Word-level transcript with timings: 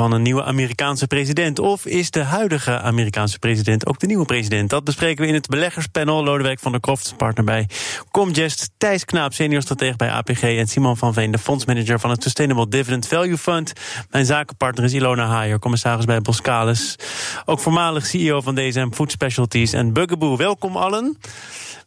van 0.00 0.12
een 0.12 0.22
nieuwe 0.22 0.44
Amerikaanse 0.44 1.06
president? 1.06 1.58
Of 1.58 1.86
is 1.86 2.10
de 2.10 2.22
huidige 2.22 2.80
Amerikaanse 2.80 3.38
president 3.38 3.86
ook 3.86 3.98
de 3.98 4.06
nieuwe 4.06 4.24
president? 4.24 4.70
Dat 4.70 4.84
bespreken 4.84 5.22
we 5.22 5.28
in 5.28 5.34
het 5.34 5.46
beleggerspanel. 5.46 6.24
Lodewijk 6.24 6.58
van 6.58 6.72
der 6.72 6.80
Kroft, 6.80 7.14
partner 7.16 7.44
bij 7.44 7.68
Comgest. 8.10 8.70
Thijs 8.78 9.04
Knaap, 9.04 9.32
senior 9.32 9.62
stratege 9.62 9.96
bij 9.96 10.10
APG. 10.10 10.42
En 10.42 10.66
Simon 10.66 10.96
van 10.96 11.12
Veen, 11.12 11.30
de 11.30 11.38
fondsmanager 11.38 12.00
van 12.00 12.10
het 12.10 12.22
Sustainable 12.22 12.68
Dividend 12.68 13.06
Value 13.06 13.38
Fund. 13.38 13.72
Mijn 14.10 14.24
zakenpartner 14.24 14.84
is 14.84 14.92
Ilona 14.92 15.26
Haier, 15.26 15.58
commissaris 15.58 16.04
bij 16.04 16.20
Boskalis. 16.20 16.96
Ook 17.44 17.60
voormalig 17.60 18.06
CEO 18.06 18.40
van 18.40 18.54
DSM 18.54 18.90
Food 18.90 19.10
Specialties 19.10 19.72
en 19.72 19.92
Bugaboo. 19.92 20.36
Welkom 20.36 20.76
allen. 20.76 21.18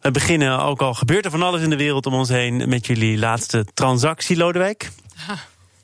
We 0.02 0.12
beginnen, 0.12 0.60
ook 0.60 0.82
al 0.82 0.94
gebeurt 0.94 1.26
er 1.26 1.32
van 1.32 1.44
alles 1.44 1.62
in 1.62 1.70
de 1.70 1.78
wereld 1.78 2.06
om 2.06 2.14
ons 2.14 2.30
heen... 2.30 2.70
met 2.70 2.86
jullie 2.86 3.18
laatste 3.18 3.66
transactie, 3.74 4.38
Lodewijk. 4.38 4.90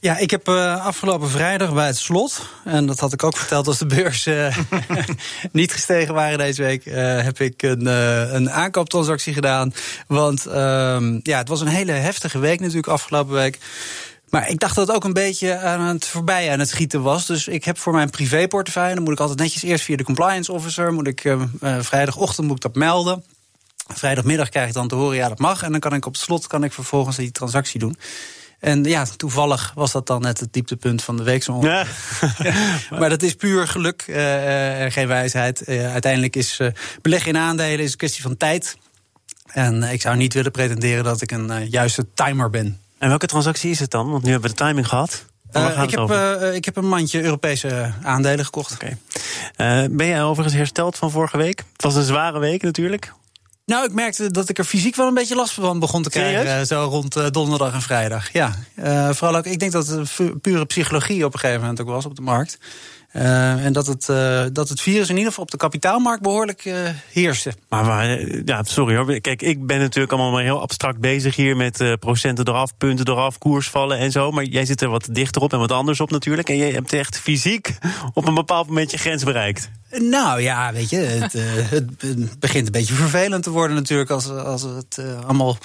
Ja, 0.02 0.18
ik 0.18 0.32
heb 0.32 0.48
uh, 0.48 0.86
afgelopen 0.86 1.30
vrijdag 1.30 1.74
bij 1.74 1.86
het 1.86 1.98
slot, 1.98 2.42
en 2.66 2.86
dat 2.86 3.00
had 3.00 3.14
ik 3.14 3.24
ook 3.24 3.38
verteld 3.38 3.68
als 3.68 3.78
de 3.78 3.86
beurs 3.86 4.26
uh, 4.26 4.58
niet 5.52 5.72
gestegen 5.72 6.14
waren 6.14 6.38
deze 6.38 6.64
week, 6.64 6.86
uh, 6.86 6.94
heb 7.22 7.40
ik 7.40 7.62
een, 7.62 7.86
een 8.36 8.52
aankooptransactie 8.52 9.34
gedaan. 9.34 9.74
Want 10.08 10.46
ehm, 10.46 11.20
ja, 11.24 11.38
het 11.38 11.48
was 11.48 11.62
een 11.62 11.68
hele 11.68 11.92
heftige 11.92 12.40
week 12.40 12.60
natuurlijk 12.60 12.88
afgelopen 12.88 13.34
week. 13.34 13.58
Maar 14.30 14.50
ik 14.50 14.60
dacht 14.60 14.76
dat 14.76 14.88
het 14.88 14.96
ook 14.96 15.04
een 15.04 15.14
beetje 15.14 15.58
aan 15.58 15.82
het 15.82 16.06
voorbij 16.06 16.52
aan 16.52 16.60
het 16.60 16.70
schieten 16.70 17.02
was. 17.02 17.26
Dus 17.26 17.48
ik 17.48 17.64
heb 17.64 17.78
voor 17.78 17.94
mijn 17.94 18.10
privéportefeuille, 18.10 18.96
dan 18.96 19.04
moet 19.04 19.14
ik 19.14 19.20
altijd 19.20 19.40
netjes 19.40 19.64
eerst 19.64 19.86
via 19.86 19.98
de 19.98 20.04
compliance 20.04 20.52
officer, 20.52 20.94
moet 20.94 21.08
ik 21.08 21.36
vrijdagochtend 21.80 22.48
moet 22.48 22.56
ik 22.56 22.62
dat 22.62 22.76
melden. 22.76 23.24
Vrijdagmiddag 23.88 24.50
krijg 24.50 24.68
ik 24.68 24.74
dan 24.74 24.88
te 24.88 24.96
horen, 24.96 25.18
ja 25.18 25.28
dat 25.30 25.40
mag. 25.40 25.64
En 25.64 25.72
dan 25.72 25.80
kan 25.80 25.94
ik 25.94 26.06
op 26.06 26.14
het 26.14 26.22
slot 26.22 26.48
kan 26.48 26.64
ik 26.64 26.74
vervolgens 26.74 27.18
die 27.18 27.32
transactie 27.32 27.80
doen. 27.80 27.98
En 28.60 28.84
ja, 28.84 29.06
toevallig 29.18 29.72
was 29.76 29.92
dat 29.92 30.08
dan 30.08 30.22
net 30.22 30.40
het 30.40 30.54
dieptepunt 30.54 31.04
van 31.04 31.18
de 31.18 31.24
week. 31.24 31.44
Zo 31.44 31.62
ja. 31.62 31.86
maar 33.00 33.10
dat 33.10 33.22
is 33.22 33.36
puur 33.36 33.68
geluk 33.68 34.06
uh, 34.08 34.86
uh, 34.86 34.92
geen 34.92 35.08
wijsheid. 35.08 35.64
Uh, 35.66 35.92
uiteindelijk 35.92 36.36
is 36.36 36.60
beleggen 37.02 37.30
in 37.30 37.38
aandelen 37.38 37.80
is 37.80 37.92
een 37.92 37.98
kwestie 37.98 38.22
van 38.22 38.38
tijd. 38.38 38.78
En 39.46 39.84
ik 39.84 40.02
zou 40.02 40.16
niet 40.18 40.34
willen 40.34 40.52
pretenderen 40.52 41.04
dat 41.04 41.22
ik 41.22 41.32
een 41.32 41.70
juiste 41.70 42.06
timer 42.14 42.50
ben. 42.50 42.80
En 42.98 43.10
welke 43.10 43.28
transactie 43.28 43.70
is 43.70 43.80
het 43.80 43.92
dan? 43.92 44.12
Want 44.12 44.24
nu 44.24 44.32
hebben 44.32 44.50
we 44.50 44.56
de 44.56 44.64
timing 44.64 44.88
gehad. 44.88 45.26
ik, 45.82 45.90
heb, 45.90 46.12
ik 46.54 46.66
heb 46.66 46.76
een 46.76 46.88
mandje 46.88 47.22
Europese 47.22 47.94
aandelen 48.04 48.46
gekocht. 48.46 48.74
Oké. 48.74 48.98
ben 49.92 50.08
jij 50.08 50.24
overigens 50.24 50.56
hersteld 50.56 50.98
van 50.98 51.12
vorige 51.12 51.38
week? 51.38 51.64
Het 51.74 51.84
was 51.84 51.96
een 51.96 52.04
zware 52.04 52.40
week 52.40 52.62
natuurlijk. 52.62 53.14
Nou, 53.70 53.86
ik 53.86 53.94
merkte 53.94 54.32
dat 54.32 54.50
ik 54.50 54.58
er 54.58 54.64
fysiek 54.64 54.96
wel 54.96 55.08
een 55.08 55.14
beetje 55.14 55.36
last 55.36 55.54
van 55.54 55.80
begon 55.80 56.04
te 56.04 56.10
krijgen. 56.10 56.68
Zo 56.68 56.88
rond 56.90 57.18
uh, 57.18 57.26
donderdag 57.30 57.74
en 57.74 57.82
vrijdag. 57.82 58.34
Ja, 58.34 58.56
uh, 58.76 59.10
vooral 59.10 59.38
ook, 59.38 59.46
ik 59.46 59.60
denk 59.60 59.72
dat 59.72 59.88
het 59.88 60.42
pure 60.42 60.66
psychologie 60.66 61.26
op 61.26 61.34
een 61.34 61.40
gegeven 61.40 61.62
moment 61.62 61.82
ook 61.82 61.88
was 61.88 62.06
op 62.06 62.16
de 62.16 62.22
markt. 62.22 62.60
Uh, 63.14 63.66
en 63.66 63.74
dat 63.74 63.88
het, 63.88 64.08
uh, 64.12 64.44
dat 64.54 64.70
het 64.70 64.82
virus 64.82 65.10
in 65.10 65.16
ieder 65.16 65.30
geval 65.30 65.44
op 65.44 65.52
de 65.52 65.58
kapitaalmarkt 65.58 66.22
behoorlijk 66.22 66.66
uh, 66.66 66.76
heerste. 67.12 67.54
Maar, 67.70 67.86
maar, 67.86 68.20
ja, 68.46 68.64
sorry 68.64 68.96
hoor. 68.96 69.20
Kijk, 69.20 69.42
ik 69.42 69.66
ben 69.66 69.80
natuurlijk 69.80 70.14
allemaal 70.14 70.32
maar 70.32 70.44
heel 70.44 70.62
abstract 70.62 71.00
bezig 71.00 71.36
hier 71.36 71.56
met 71.56 72.00
procenten 72.00 72.48
eraf, 72.48 72.78
punten 72.78 73.08
eraf, 73.08 73.38
koersvallen 73.38 73.98
en 73.98 74.12
zo. 74.12 74.32
Maar 74.32 74.44
jij 74.44 74.66
zit 74.66 74.82
er 74.82 74.90
wat 74.90 75.08
dichter 75.12 75.42
op 75.42 75.54
en 75.54 75.60
wat 75.60 75.72
anders 75.72 76.00
op 76.00 76.12
natuurlijk. 76.12 76.50
En 76.50 76.58
jij 76.58 76.72
hebt 76.72 76.94
echt 76.94 77.20
fysiek 77.20 77.78
op 78.14 78.28
een 78.28 78.36
bepaald 78.36 78.68
moment 78.68 78.92
je 78.92 78.98
grens 78.98 79.24
bereikt. 79.24 79.70
Nou 79.98 80.42
ja, 80.42 80.74
weet 80.74 80.90
je, 80.90 80.98
het, 80.98 81.34
uh, 81.44 81.44
het, 81.70 82.40
begint 82.40 82.66
een 82.66 82.72
beetje 82.72 82.94
vervelend 82.94 83.44
te 83.44 83.50
worden 83.50 83.76
natuurlijk 83.76 84.10
als, 84.10 84.30
als 84.30 84.62
het 84.62 84.98
uh, 85.00 85.22
allemaal 85.24 85.58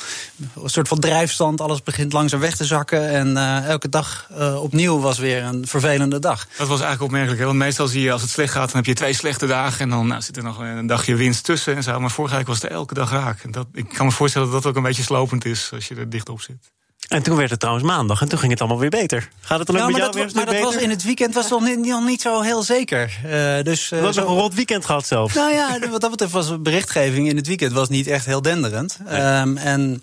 een 0.63 0.69
soort 0.69 0.89
van 0.89 1.01
drijfstand, 1.01 1.61
alles 1.61 1.83
begint 1.83 2.13
langzaam 2.13 2.41
weg 2.41 2.57
te 2.57 2.65
zakken. 2.65 3.09
En 3.09 3.29
uh, 3.29 3.69
elke 3.69 3.89
dag 3.89 4.29
opnieuw 4.61 5.01
was 5.01 5.19
weer 5.19 5.43
een 5.43 5.67
vervelende 5.67 6.19
dag. 6.19 6.47
Dat 6.59 6.69
was 6.69 6.81
eigenlijk 6.81 7.03
opmerkelijk, 7.03 7.41
hè? 7.41 7.47
want 7.47 7.59
meestal 7.59 7.87
zie 7.87 8.03
je 8.03 8.13
als 8.13 8.23
het 8.23 8.31
slecht 8.31 8.53
gaat, 8.53 8.67
dan 8.67 8.77
heb 8.77 8.87
je 8.87 8.95
twee 8.95 9.13
slechte 9.13 9.47
dagen 9.47 9.81
en 9.81 9.89
dan 9.89 10.07
nou, 10.07 10.23
zit 10.23 10.37
er 10.37 10.43
nog 10.43 10.59
een 10.59 10.87
dagje 10.87 11.15
winst 11.15 11.45
tussen 11.45 11.77
en 11.77 11.83
zo. 11.83 12.01
Maar 12.01 12.11
vorige 12.11 12.37
week 12.37 12.47
was 12.47 12.63
het 12.63 12.71
elke 12.71 12.95
dag 12.95 13.11
raak. 13.11 13.53
Dat, 13.53 13.67
ik 13.73 13.89
kan 13.89 14.07
me 14.07 14.13
voorstellen 14.13 14.51
dat 14.51 14.63
dat 14.63 14.71
ook 14.71 14.77
een 14.77 14.83
beetje 14.83 15.03
slopend 15.03 15.45
is 15.45 15.71
als 15.73 15.89
je 15.89 15.95
er 15.95 16.11
dicht 16.11 16.29
op 16.29 16.41
zit. 16.41 16.73
En 17.09 17.23
toen 17.23 17.37
werd 17.37 17.51
het 17.51 17.61
trouwens 17.61 17.87
maandag 17.87 18.21
en 18.21 18.29
toen 18.29 18.39
ging 18.39 18.51
het 18.51 18.61
allemaal 18.61 18.79
weer 18.79 18.91
beter. 18.91 19.29
Gaat 19.41 19.59
het 19.59 19.67
dan 19.67 19.77
ook 19.77 19.83
ja, 19.83 19.87
met 19.87 19.97
jou 19.97 20.13
dat, 20.13 20.35
Maar 20.35 20.47
dat 20.47 20.61
was 20.61 20.77
in 20.77 20.91
het 20.91 21.03
weekend 21.03 21.35
was 21.35 21.49
toch 21.49 21.63
niet, 21.63 21.79
nog 21.79 22.05
niet 22.05 22.21
zo 22.21 22.41
heel 22.41 22.63
zeker. 22.63 23.19
Uh, 23.27 23.63
dus, 23.63 23.91
uh, 23.91 24.01
was 24.01 24.15
zo... 24.15 24.21
een 24.21 24.27
rot 24.27 24.55
weekend 24.55 24.85
gehad 24.85 25.07
zelf. 25.07 25.35
Nou 25.35 25.53
ja, 25.53 25.79
wat 25.91 26.01
dat 26.01 26.11
betreft 26.11 26.33
was 26.33 26.63
berichtgeving 26.63 27.29
in 27.29 27.37
het 27.37 27.47
weekend 27.47 27.73
was 27.73 27.89
niet 27.89 28.07
echt 28.07 28.27
heel 28.27 28.43
denderend. 28.43 28.99
Nee. 29.05 29.41
Um, 29.41 29.57
en 29.57 30.03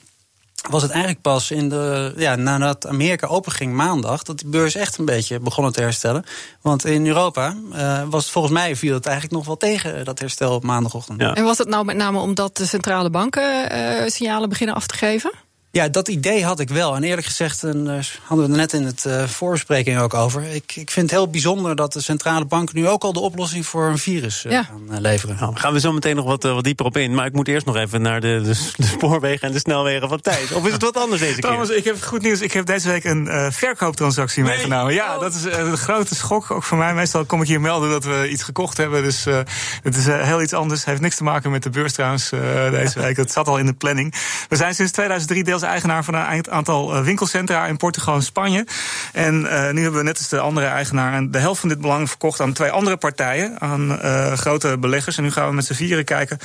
was 0.69 0.81
het 0.81 0.91
eigenlijk 0.91 1.21
pas 1.21 1.51
in 1.51 1.69
de, 1.69 2.13
ja, 2.17 2.35
nadat 2.35 2.87
Amerika 2.87 3.27
openging 3.27 3.73
maandag... 3.73 4.23
dat 4.23 4.39
die 4.39 4.47
beurs 4.47 4.75
echt 4.75 4.97
een 4.97 5.05
beetje 5.05 5.39
begonnen 5.39 5.73
te 5.73 5.81
herstellen. 5.81 6.25
Want 6.61 6.85
in 6.85 7.07
Europa 7.07 7.55
uh, 7.73 8.01
was 8.09 8.23
het 8.23 8.31
volgens 8.31 8.53
mij 8.53 8.75
viel 8.75 8.93
het 8.93 9.05
eigenlijk 9.05 9.35
nog 9.35 9.45
wel 9.45 9.57
tegen... 9.57 10.05
dat 10.05 10.19
herstel 10.19 10.53
op 10.53 10.63
maandagochtend. 10.63 11.21
Ja. 11.21 11.33
En 11.33 11.43
was 11.43 11.57
het 11.57 11.67
nou 11.67 11.85
met 11.85 11.95
name 11.95 12.19
omdat 12.19 12.57
de 12.57 12.65
centrale 12.65 13.09
banken 13.09 13.77
uh, 13.77 14.07
signalen 14.07 14.49
beginnen 14.49 14.75
af 14.75 14.87
te 14.87 14.95
geven? 14.95 15.31
Ja, 15.73 15.89
dat 15.89 16.07
idee 16.07 16.45
had 16.45 16.59
ik 16.59 16.69
wel. 16.69 16.95
En 16.95 17.03
eerlijk 17.03 17.27
gezegd, 17.27 17.63
en 17.63 17.85
uh, 17.85 17.99
hadden 18.23 18.45
we 18.45 18.51
het 18.51 18.71
net 18.71 18.73
in 18.73 18.85
het 18.85 19.05
uh, 19.07 19.23
voorbespreking 19.23 19.99
ook 19.99 20.13
over. 20.13 20.43
Ik, 20.43 20.75
ik 20.75 20.91
vind 20.91 21.09
het 21.09 21.19
heel 21.19 21.29
bijzonder 21.29 21.75
dat 21.75 21.93
de 21.93 22.01
centrale 22.01 22.45
banken 22.45 22.75
nu 22.75 22.87
ook 22.87 23.03
al 23.03 23.13
de 23.13 23.19
oplossing 23.19 23.65
voor 23.65 23.87
een 23.87 23.97
virus 23.97 24.45
uh, 24.45 24.51
ja. 24.51 24.63
gaan 24.63 25.01
leveren. 25.01 25.37
Nou, 25.39 25.55
gaan 25.55 25.73
we 25.73 25.79
zo 25.79 25.91
meteen 25.91 26.15
nog 26.15 26.25
wat, 26.25 26.43
wat 26.43 26.63
dieper 26.63 26.85
op 26.85 26.97
in. 26.97 27.13
Maar 27.13 27.25
ik 27.25 27.33
moet 27.33 27.47
eerst 27.47 27.65
nog 27.65 27.75
even 27.75 28.01
naar 28.01 28.21
de, 28.21 28.41
de, 28.43 28.71
de 28.77 28.85
spoorwegen 28.85 29.47
en 29.47 29.53
de 29.53 29.59
snelwegen 29.59 30.09
van 30.09 30.21
tijd. 30.21 30.51
Of 30.51 30.65
is 30.65 30.73
het 30.73 30.81
wat 30.81 30.97
anders 30.97 31.21
deze 31.21 31.39
keer? 31.39 31.49
Thomas, 31.49 31.69
ik 31.69 31.83
heb 31.83 32.01
goed 32.01 32.21
nieuws. 32.21 32.41
Ik 32.41 32.53
heb 32.53 32.65
deze 32.65 32.89
week 32.89 33.03
een 33.03 33.51
verkooptransactie 33.51 34.43
nee. 34.43 34.51
meegenomen. 34.51 34.93
Ja, 34.93 35.15
oh. 35.15 35.21
dat 35.21 35.33
is 35.33 35.43
een 35.43 35.77
grote 35.77 36.15
schok. 36.15 36.51
Ook 36.51 36.63
voor 36.63 36.77
mij. 36.77 36.93
Meestal 36.93 37.25
kom 37.25 37.41
ik 37.41 37.47
hier 37.47 37.61
melden 37.61 37.89
dat 37.89 38.03
we 38.03 38.29
iets 38.29 38.43
gekocht 38.43 38.77
hebben. 38.77 39.03
Dus 39.03 39.25
het 39.83 39.95
is 39.95 40.05
heel 40.05 40.41
iets 40.41 40.53
anders. 40.53 40.79
Het 40.79 40.89
heeft 40.89 41.01
niks 41.01 41.15
te 41.15 41.23
maken 41.23 41.51
met 41.51 41.63
de 41.63 41.69
beurs 41.69 41.93
trouwens 41.93 42.29
deze 42.71 42.99
week. 43.05 43.15
Dat 43.15 43.31
zat 43.31 43.47
al 43.47 43.57
in 43.57 43.65
de 43.65 43.73
planning. 43.73 44.15
We 44.49 44.55
zijn 44.55 44.75
sinds 44.75 44.91
2003 44.91 45.43
deels 45.43 45.60
eigenaar 45.63 46.03
van 46.03 46.13
een 46.13 46.51
aantal 46.51 46.95
eh, 46.95 47.03
winkelcentra 47.03 47.65
in 47.65 47.77
Portugal 47.77 48.15
en 48.15 48.23
Spanje. 48.23 48.65
En 49.13 49.41
uh, 49.41 49.71
nu 49.71 49.81
hebben 49.81 49.99
we 49.99 50.05
net 50.05 50.17
als 50.17 50.27
de 50.27 50.39
andere 50.39 50.65
eigenaar 50.65 51.29
de 51.29 51.37
helft 51.37 51.59
van 51.59 51.69
dit 51.69 51.81
belang 51.81 52.09
verkocht 52.09 52.39
aan 52.39 52.53
twee 52.53 52.69
andere 52.69 52.97
partijen, 52.97 53.59
aan 53.59 53.91
uh, 53.91 54.33
grote 54.33 54.77
beleggers. 54.79 55.17
En 55.17 55.23
nu 55.23 55.31
gaan 55.31 55.47
we 55.47 55.53
met 55.53 55.65
z'n 55.65 55.73
vieren 55.73 56.05
kijken 56.05 56.37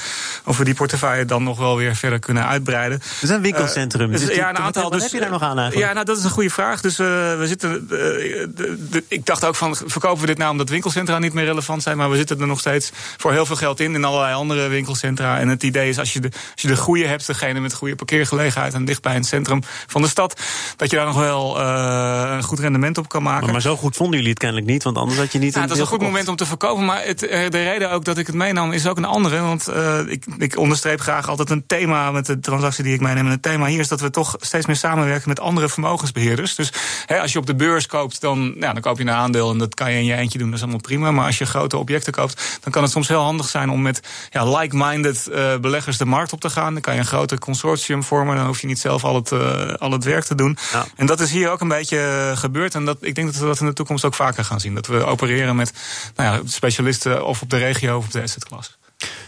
of 0.45 0.59
we 0.59 0.65
die 0.65 0.75
portefeuille 0.75 1.25
dan 1.25 1.43
nog 1.43 1.59
wel 1.59 1.77
weer 1.77 1.97
verder 1.97 2.19
kunnen 2.19 2.47
uitbreiden. 2.47 2.99
Het 2.99 3.23
is 3.23 3.29
een 3.29 3.43
winkelcentrum. 3.43 4.11
Dus, 4.11 4.35
ja, 4.35 4.49
een 4.49 4.59
aantal. 4.59 4.83
Wat 4.83 4.93
dus, 4.93 5.03
heb 5.03 5.11
je 5.11 5.21
daar 5.21 5.31
nog 5.31 5.43
aan 5.43 5.59
eigenlijk? 5.59 5.89
Ja, 5.89 5.93
nou, 5.93 6.07
dat 6.07 6.19
is 6.19 6.25
een 6.25 6.31
goede 6.31 6.51
vraag. 6.51 6.81
Dus 6.81 6.97
we 6.97 7.45
zitten. 7.45 7.89
De, 7.89 8.87
de, 8.91 9.05
ik 9.09 9.27
dacht 9.27 9.45
ook 9.45 9.57
van, 9.57 9.77
verkopen 9.87 10.21
we 10.21 10.27
dit 10.27 10.39
nou 10.39 10.51
omdat 10.51 10.69
winkelcentra 10.69 11.19
niet 11.19 11.33
meer 11.33 11.45
relevant 11.45 11.83
zijn? 11.83 11.97
Maar 11.97 12.11
we 12.11 12.17
zitten 12.17 12.41
er 12.41 12.47
nog 12.47 12.61
steeds 12.61 12.91
voor 13.17 13.33
heel 13.33 13.47
veel 13.47 13.57
geld 13.57 13.81
in, 13.81 13.95
in 13.95 14.05
allerlei 14.05 14.35
andere 14.35 14.69
winkelcentra. 14.69 15.39
En 15.39 15.49
het 15.49 15.63
idee 15.63 15.89
is, 15.89 15.99
als 15.99 16.13
je 16.13 16.21
de, 16.21 16.31
als 16.53 16.63
je 16.63 16.69
de 16.69 16.77
goede 16.77 17.07
hebt, 17.07 17.27
degene 17.27 17.61
met 17.61 17.75
goede 17.75 17.95
parkeergelegenheid 17.95 18.75
en 18.75 18.85
dicht 18.85 19.03
bij 19.07 19.17
een 19.17 19.25
centrum 19.25 19.61
van 19.87 20.03
de 20.03 20.09
stad. 20.09 20.41
Dat 20.77 20.91
je 20.91 20.97
daar 20.97 21.07
nog 21.07 21.17
wel 21.17 21.61
uh, 21.61 22.33
een 22.37 22.43
goed 22.43 22.59
rendement 22.59 22.99
op 22.99 23.09
kan 23.09 23.23
maken. 23.23 23.43
Maar, 23.43 23.53
maar, 23.53 23.61
zo 23.61 23.77
goed 23.77 23.97
vonden 23.97 24.17
jullie 24.17 24.31
het 24.31 24.39
kennelijk 24.39 24.67
niet, 24.67 24.83
want 24.83 24.97
anders 24.97 25.19
had 25.19 25.33
je 25.33 25.39
niet. 25.39 25.55
Ja, 25.55 25.61
dat 25.61 25.71
is 25.71 25.79
een 25.79 25.87
goed 25.87 26.03
moment 26.03 26.29
om 26.29 26.37
te 26.37 26.47
verkopen. 26.47 26.85
Maar 26.85 27.05
het, 27.05 27.27
eh, 27.27 27.51
de 27.51 27.63
reden 27.63 27.91
ook 27.91 28.05
dat 28.05 28.19
ik 28.19 28.27
het 28.27 28.37
meenam 28.37 28.73
is 28.73 28.87
ook 28.87 28.97
een 28.97 29.05
andere. 29.05 29.41
Want 29.41 29.69
uh, 29.69 29.99
ik, 30.07 30.25
ik 30.39 30.59
onderstreep 30.59 31.01
graag 31.01 31.29
altijd 31.29 31.51
een 31.51 31.67
thema 31.67 32.11
met 32.11 32.27
de 32.27 32.41
transactie 32.41 32.85
die 32.85 32.95
ik 32.95 33.01
meeneem. 33.01 33.25
En 33.25 33.31
het 33.31 33.43
thema 33.43 33.67
hier 33.67 33.81
is 33.81 33.89
dat 33.89 34.01
we 34.01 34.11
toch 34.11 34.37
steeds 34.41 34.67
meer 34.67 34.77
samenwerken 34.77 35.29
met 35.29 35.41
andere 35.41 35.69
vermogensbeheerders. 35.69 36.55
Dus 36.55 36.73
hè, 37.07 37.21
als 37.21 37.33
je 37.33 37.39
op 37.39 37.47
de 37.47 37.55
beurs 37.55 37.87
koopt, 37.87 38.21
dan, 38.21 38.55
ja, 38.61 38.73
dan 38.73 38.83
koop 38.83 38.99
je 38.99 39.05
een 39.05 39.11
aandeel 39.11 39.51
en 39.51 39.59
dat 39.59 39.75
kan 39.75 39.93
je 39.93 39.99
in 39.99 40.05
je 40.05 40.15
eentje 40.15 40.39
doen. 40.39 40.47
Dat 40.47 40.57
is 40.57 40.63
allemaal 40.63 40.81
prima. 40.81 41.11
Maar 41.11 41.27
als 41.27 41.39
je 41.39 41.47
grote 41.47 41.77
objecten 41.77 42.13
koopt, 42.13 42.59
dan 42.61 42.73
kan 42.73 42.83
het 42.83 42.93
soms 42.93 43.09
heel 43.09 43.23
handig 43.23 43.49
zijn 43.49 43.71
om 43.71 43.83
met 43.83 44.01
ja, 44.31 44.59
like-minded 44.59 45.29
uh, 45.31 45.57
beleggers 45.57 45.99
de 45.99 46.05
markt 46.05 46.33
op 46.33 46.41
te 46.41 46.51
gaan. 46.51 46.73
Dan 46.73 46.83
kan 46.83 46.95
je 46.95 47.01
een 47.01 47.07
groter 47.07 47.39
consortium 47.39 48.03
vormen. 48.03 48.37
Dan 48.37 48.47
hoef 48.47 48.61
je 48.61 48.67
niet 48.67 48.79
zelf 48.79 48.96
al 49.05 49.15
het 49.15 49.31
uh, 49.31 49.75
al 49.75 49.91
het 49.91 50.05
werk 50.05 50.25
te 50.25 50.35
doen. 50.35 50.59
Ja. 50.73 50.87
En 50.97 51.07
dat 51.07 51.21
is 51.21 51.31
hier 51.31 51.51
ook 51.51 51.61
een 51.61 51.69
beetje 51.69 51.99
eh, 51.99 52.37
gebeurd. 52.37 52.75
En 52.75 52.85
dat, 52.85 52.99
ik 53.01 53.15
denk 53.15 53.27
dat 53.27 53.37
we 53.37 53.47
dat 53.47 53.61
in 53.61 53.67
de 53.67 53.73
toekomst 53.73 54.05
ook 54.05 54.15
vaker 54.15 54.45
gaan 54.45 54.61
zien. 54.61 54.75
Dat 54.75 54.87
we 54.87 55.05
opereren 55.05 55.57
met 55.57 55.73
nou 56.17 56.35
ja, 56.35 56.43
specialisten 56.45 57.25
of 57.25 57.43
op 57.43 57.51
de 57.51 57.57
regio 57.57 57.97
of 57.97 58.05
op 58.05 58.13
de 58.13 58.23
asset 58.23 58.45
class. 58.45 58.79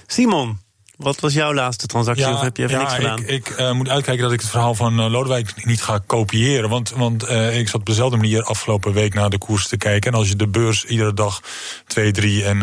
Simon, 0.06 0.60
wat 0.98 1.20
was 1.20 1.32
jouw 1.32 1.54
laatste 1.54 1.86
transactie? 1.86 2.32
of 2.32 2.40
heb 2.40 2.56
je 2.56 2.62
even 2.62 2.78
niks 2.78 2.94
gedaan? 2.94 3.18
Ik, 3.18 3.48
ik 3.48 3.72
moet 3.72 3.88
uitkijken 3.88 4.22
dat 4.22 4.32
ik 4.32 4.40
het 4.40 4.50
verhaal 4.50 4.74
van 4.74 5.10
Lodewijk 5.10 5.64
niet 5.64 5.82
ga 5.82 5.98
kopiëren. 6.06 6.68
Want, 6.68 6.90
want 6.90 7.28
ik 7.30 7.68
zat 7.68 7.80
op 7.80 7.86
dezelfde 7.86 8.16
manier 8.16 8.42
afgelopen 8.42 8.92
week 8.92 9.14
naar 9.14 9.30
de 9.30 9.38
koers 9.38 9.68
te 9.68 9.76
kijken. 9.76 10.12
En 10.12 10.18
als 10.18 10.28
je 10.28 10.36
de 10.36 10.48
beurs 10.48 10.84
iedere 10.84 11.14
dag 11.14 11.40
2, 11.86 12.12
3 12.12 12.44
en 12.44 12.62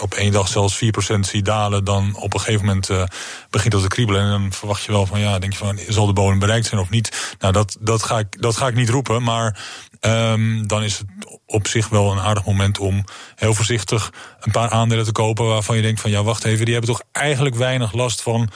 op 0.00 0.14
één 0.14 0.32
dag 0.32 0.48
zelfs 0.48 0.84
4% 0.84 0.88
ziet 1.20 1.44
dalen, 1.44 1.84
dan 1.84 2.16
op 2.16 2.34
een 2.34 2.40
gegeven 2.40 2.66
moment 2.66 2.90
begint 3.50 3.72
dat 3.72 3.82
te 3.82 3.88
kriebelen. 3.88 4.22
En 4.22 4.30
dan 4.30 4.52
verwacht 4.52 4.82
je 4.82 4.92
wel 4.92 5.06
van 5.06 5.20
ja, 5.20 5.38
denk 5.38 5.52
je 5.52 5.58
van 5.58 5.78
zal 5.88 6.06
de 6.06 6.12
bodem 6.12 6.38
bereikt 6.38 6.66
zijn 6.66 6.80
of 6.80 6.90
niet? 6.90 7.34
Nou, 7.38 7.52
dat, 7.52 7.76
dat, 7.80 8.02
ga, 8.02 8.18
ik, 8.18 8.42
dat 8.42 8.56
ga 8.56 8.68
ik 8.68 8.74
niet 8.74 8.88
roepen. 8.88 9.22
Maar 9.22 9.58
um, 10.00 10.66
dan 10.66 10.82
is 10.82 10.98
het 10.98 11.06
op 11.50 11.66
zich 11.66 11.88
wel 11.88 12.12
een 12.12 12.20
aardig 12.20 12.44
moment 12.44 12.78
om 12.78 13.04
heel 13.34 13.54
voorzichtig 13.54 14.12
een 14.40 14.52
paar 14.52 14.70
aandelen 14.70 15.04
te 15.04 15.12
kopen 15.12 15.46
waarvan 15.46 15.76
je 15.76 15.82
denkt 15.82 16.00
van 16.00 16.10
ja, 16.10 16.22
wacht 16.22 16.44
even, 16.44 16.64
die 16.64 16.74
hebben 16.74 16.92
toch 16.92 17.02
eigenlijk 17.12 17.54
weinig 17.54 17.92
last 17.92 18.22
van, 18.22 18.50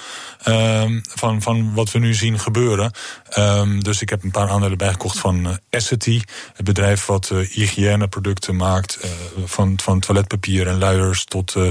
um, 0.48 1.00
van, 1.02 1.42
van 1.42 1.74
wat 1.74 1.90
we 1.90 1.98
nu 1.98 2.14
zien 2.14 2.38
gebeuren. 2.38 2.92
Um, 3.38 3.82
dus 3.82 4.02
ik 4.02 4.08
heb 4.08 4.22
een 4.22 4.30
paar 4.30 4.48
aandelen 4.48 4.78
bijgekocht 4.78 5.18
van 5.18 5.46
uh, 5.46 5.54
Essity, 5.70 6.22
het 6.54 6.64
bedrijf 6.64 7.06
wat 7.06 7.30
uh, 7.32 7.48
hygiëneproducten 7.48 8.56
maakt, 8.56 8.98
uh, 9.04 9.10
van, 9.44 9.78
van 9.82 10.00
toiletpapier 10.00 10.66
en 10.66 10.78
luiers 10.78 11.24
tot, 11.24 11.54
uh, 11.54 11.68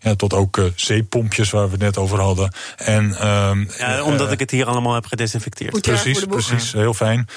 ja, 0.00 0.14
tot 0.14 0.34
ook 0.34 0.60
zeepompjes 0.74 1.50
waar 1.50 1.64
we 1.64 1.70
het 1.70 1.80
net 1.80 1.96
over 1.96 2.20
hadden. 2.20 2.52
En, 2.76 3.28
um, 3.28 3.70
ja, 3.78 4.02
omdat 4.02 4.32
ik 4.32 4.38
het 4.38 4.50
hier 4.50 4.66
allemaal 4.66 4.94
heb 4.94 5.06
gedesinfecteerd. 5.06 5.80
Precies, 5.80 6.24
precies, 6.24 6.72
heel 6.72 6.94
fijn. 6.94 7.28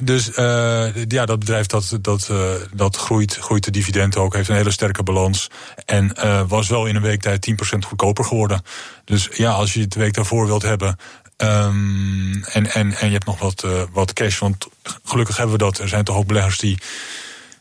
Dus 0.00 0.28
uh, 0.28 1.04
ja, 1.08 1.26
dat 1.26 1.38
bedrijf 1.38 1.66
dat, 1.66 1.98
dat, 2.00 2.28
uh, 2.30 2.50
dat 2.72 2.96
groeit, 2.96 3.36
groeit 3.36 3.64
de 3.64 3.70
dividend 3.70 4.16
ook, 4.16 4.34
heeft 4.34 4.48
een 4.48 4.54
hele 4.54 4.70
sterke 4.70 5.02
balans. 5.02 5.50
En 5.84 6.16
uh, 6.16 6.42
was 6.48 6.68
wel 6.68 6.86
in 6.86 6.96
een 6.96 7.02
week 7.02 7.20
tijd 7.20 7.50
10% 7.50 7.78
goedkoper 7.78 8.24
geworden. 8.24 8.62
Dus 9.04 9.28
ja, 9.32 9.50
als 9.50 9.72
je 9.72 9.80
het 9.80 9.94
week 9.94 10.14
daarvoor 10.14 10.46
wilt 10.46 10.62
hebben. 10.62 10.96
Um, 11.36 12.44
en, 12.44 12.66
en, 12.66 12.94
en 12.94 13.06
je 13.06 13.12
hebt 13.12 13.26
nog 13.26 13.38
wat, 13.38 13.66
wat 13.92 14.12
cash, 14.12 14.38
want 14.38 14.66
gelukkig 15.04 15.36
hebben 15.36 15.56
we 15.56 15.64
dat. 15.64 15.78
Er 15.78 15.88
zijn 15.88 16.04
toch 16.04 16.16
ook 16.16 16.26
beleggers 16.26 16.58
die, 16.58 16.78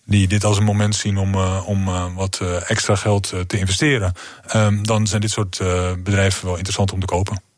die 0.05 0.27
dit 0.27 0.43
als 0.43 0.57
een 0.57 0.63
moment 0.63 0.95
zien 0.95 1.17
om, 1.17 1.35
om 1.65 1.85
wat 2.15 2.41
extra 2.67 2.95
geld 2.95 3.33
te 3.47 3.57
investeren. 3.57 4.13
Um, 4.55 4.85
dan 4.85 5.07
zijn 5.07 5.21
dit 5.21 5.31
soort 5.31 5.59
bedrijven 6.03 6.45
wel 6.45 6.55
interessant 6.55 6.91
om 6.91 6.99
te 6.99 7.05
kopen. 7.05 7.50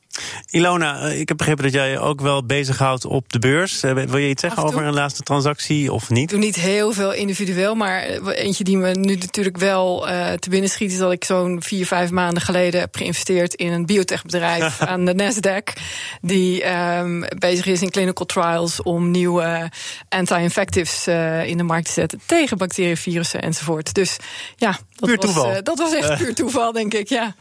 Ilona, 0.49 1.01
eh, 1.01 1.19
ik 1.19 1.27
heb 1.27 1.37
begrepen 1.37 1.63
dat 1.63 1.73
jij 1.73 1.89
je 1.89 1.99
ook 1.99 2.21
wel 2.21 2.45
bezighoudt 2.45 3.05
op 3.05 3.31
de 3.31 3.39
beurs. 3.39 3.83
Eh, 3.83 3.93
wil 3.93 4.17
je 4.17 4.29
iets 4.29 4.41
zeggen 4.41 4.63
over 4.63 4.83
een 4.83 4.93
laatste 4.93 5.23
transactie 5.23 5.91
of 5.91 6.09
niet? 6.09 6.23
Ik 6.23 6.29
doe 6.29 6.39
niet 6.39 6.55
heel 6.55 6.91
veel 6.91 7.13
individueel, 7.13 7.75
maar 7.75 8.01
eh, 8.01 8.45
eentje 8.45 8.63
die 8.63 8.77
me 8.77 8.91
nu 8.91 9.15
natuurlijk 9.15 9.57
wel 9.57 10.09
uh, 10.09 10.31
te 10.31 10.49
binnen 10.49 10.69
schiet... 10.69 10.91
is 10.91 10.97
dat 10.97 11.11
ik 11.11 11.23
zo'n 11.23 11.61
vier, 11.63 11.85
vijf 11.85 12.11
maanden 12.11 12.41
geleden 12.41 12.79
heb 12.79 12.95
geïnvesteerd... 12.95 13.53
in 13.53 13.71
een 13.71 13.85
biotechbedrijf 13.85 14.81
aan 14.91 15.05
de 15.05 15.13
Nasdaq... 15.13 15.81
die 16.21 16.71
um, 16.71 17.25
bezig 17.37 17.65
is 17.65 17.81
in 17.81 17.89
clinical 17.89 18.25
trials 18.25 18.81
om 18.81 19.11
nieuwe 19.11 19.71
anti-infectives 20.09 21.07
uh, 21.07 21.45
in 21.45 21.57
de 21.57 21.63
markt 21.63 21.85
te 21.85 21.91
zetten... 21.91 22.21
tegen 22.25 22.57
bacteriën, 22.57 22.97
virussen 22.97 23.41
enzovoort. 23.41 23.93
Dus 23.93 24.17
ja, 24.55 24.77
dat, 24.95 25.09
puur 25.09 25.33
was, 25.33 25.45
uh, 25.45 25.57
dat 25.63 25.77
was 25.77 25.93
echt 25.93 26.17
puur 26.17 26.35
toeval, 26.35 26.71
denk 26.71 26.93
ik, 26.93 27.09
ja. 27.09 27.35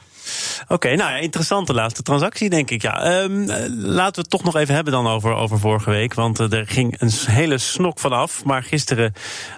Oké, 0.69 0.89
nou 0.89 1.11
ja, 1.11 1.17
interessante 1.17 1.75
laatste 1.75 2.03
transactie, 2.03 2.51
denk 2.51 2.71
ik. 2.71 2.83
Ja. 2.83 3.23
Um, 3.23 3.47
laten 3.71 4.15
we 4.15 4.21
het 4.21 4.31
toch 4.31 4.43
nog 4.43 4.57
even 4.57 4.75
hebben 4.75 4.93
dan 4.93 5.07
over, 5.07 5.35
over 5.35 5.59
vorige 5.59 5.91
week. 5.91 6.15
Want 6.15 6.41
uh, 6.41 6.53
er 6.53 6.67
ging 6.67 6.95
een 6.99 7.11
hele 7.27 7.59
snok 7.59 7.99
vanaf. 7.99 8.45
Maar 8.45 8.63
gisteren 8.63 9.13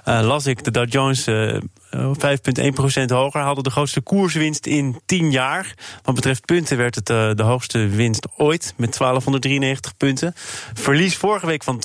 uh, 0.04 0.20
las 0.22 0.46
ik 0.46 0.64
de 0.64 0.70
Dow 0.70 0.92
Jones. 0.92 1.28
Uh, 1.28 1.60
5,1% 1.96 3.04
hoger, 3.06 3.40
hadden 3.40 3.64
de 3.64 3.70
grootste 3.70 4.00
koerswinst 4.00 4.66
in 4.66 5.00
10 5.06 5.30
jaar. 5.30 5.74
Wat 6.02 6.14
betreft 6.14 6.44
punten 6.44 6.76
werd 6.76 6.94
het 6.94 7.06
de 7.06 7.42
hoogste 7.42 7.88
winst 7.88 8.26
ooit 8.36 8.74
met 8.76 8.98
1293 8.98 9.96
punten. 9.96 10.32
Verlies 10.74 11.16
vorige 11.16 11.46
week 11.46 11.64
van 11.64 11.82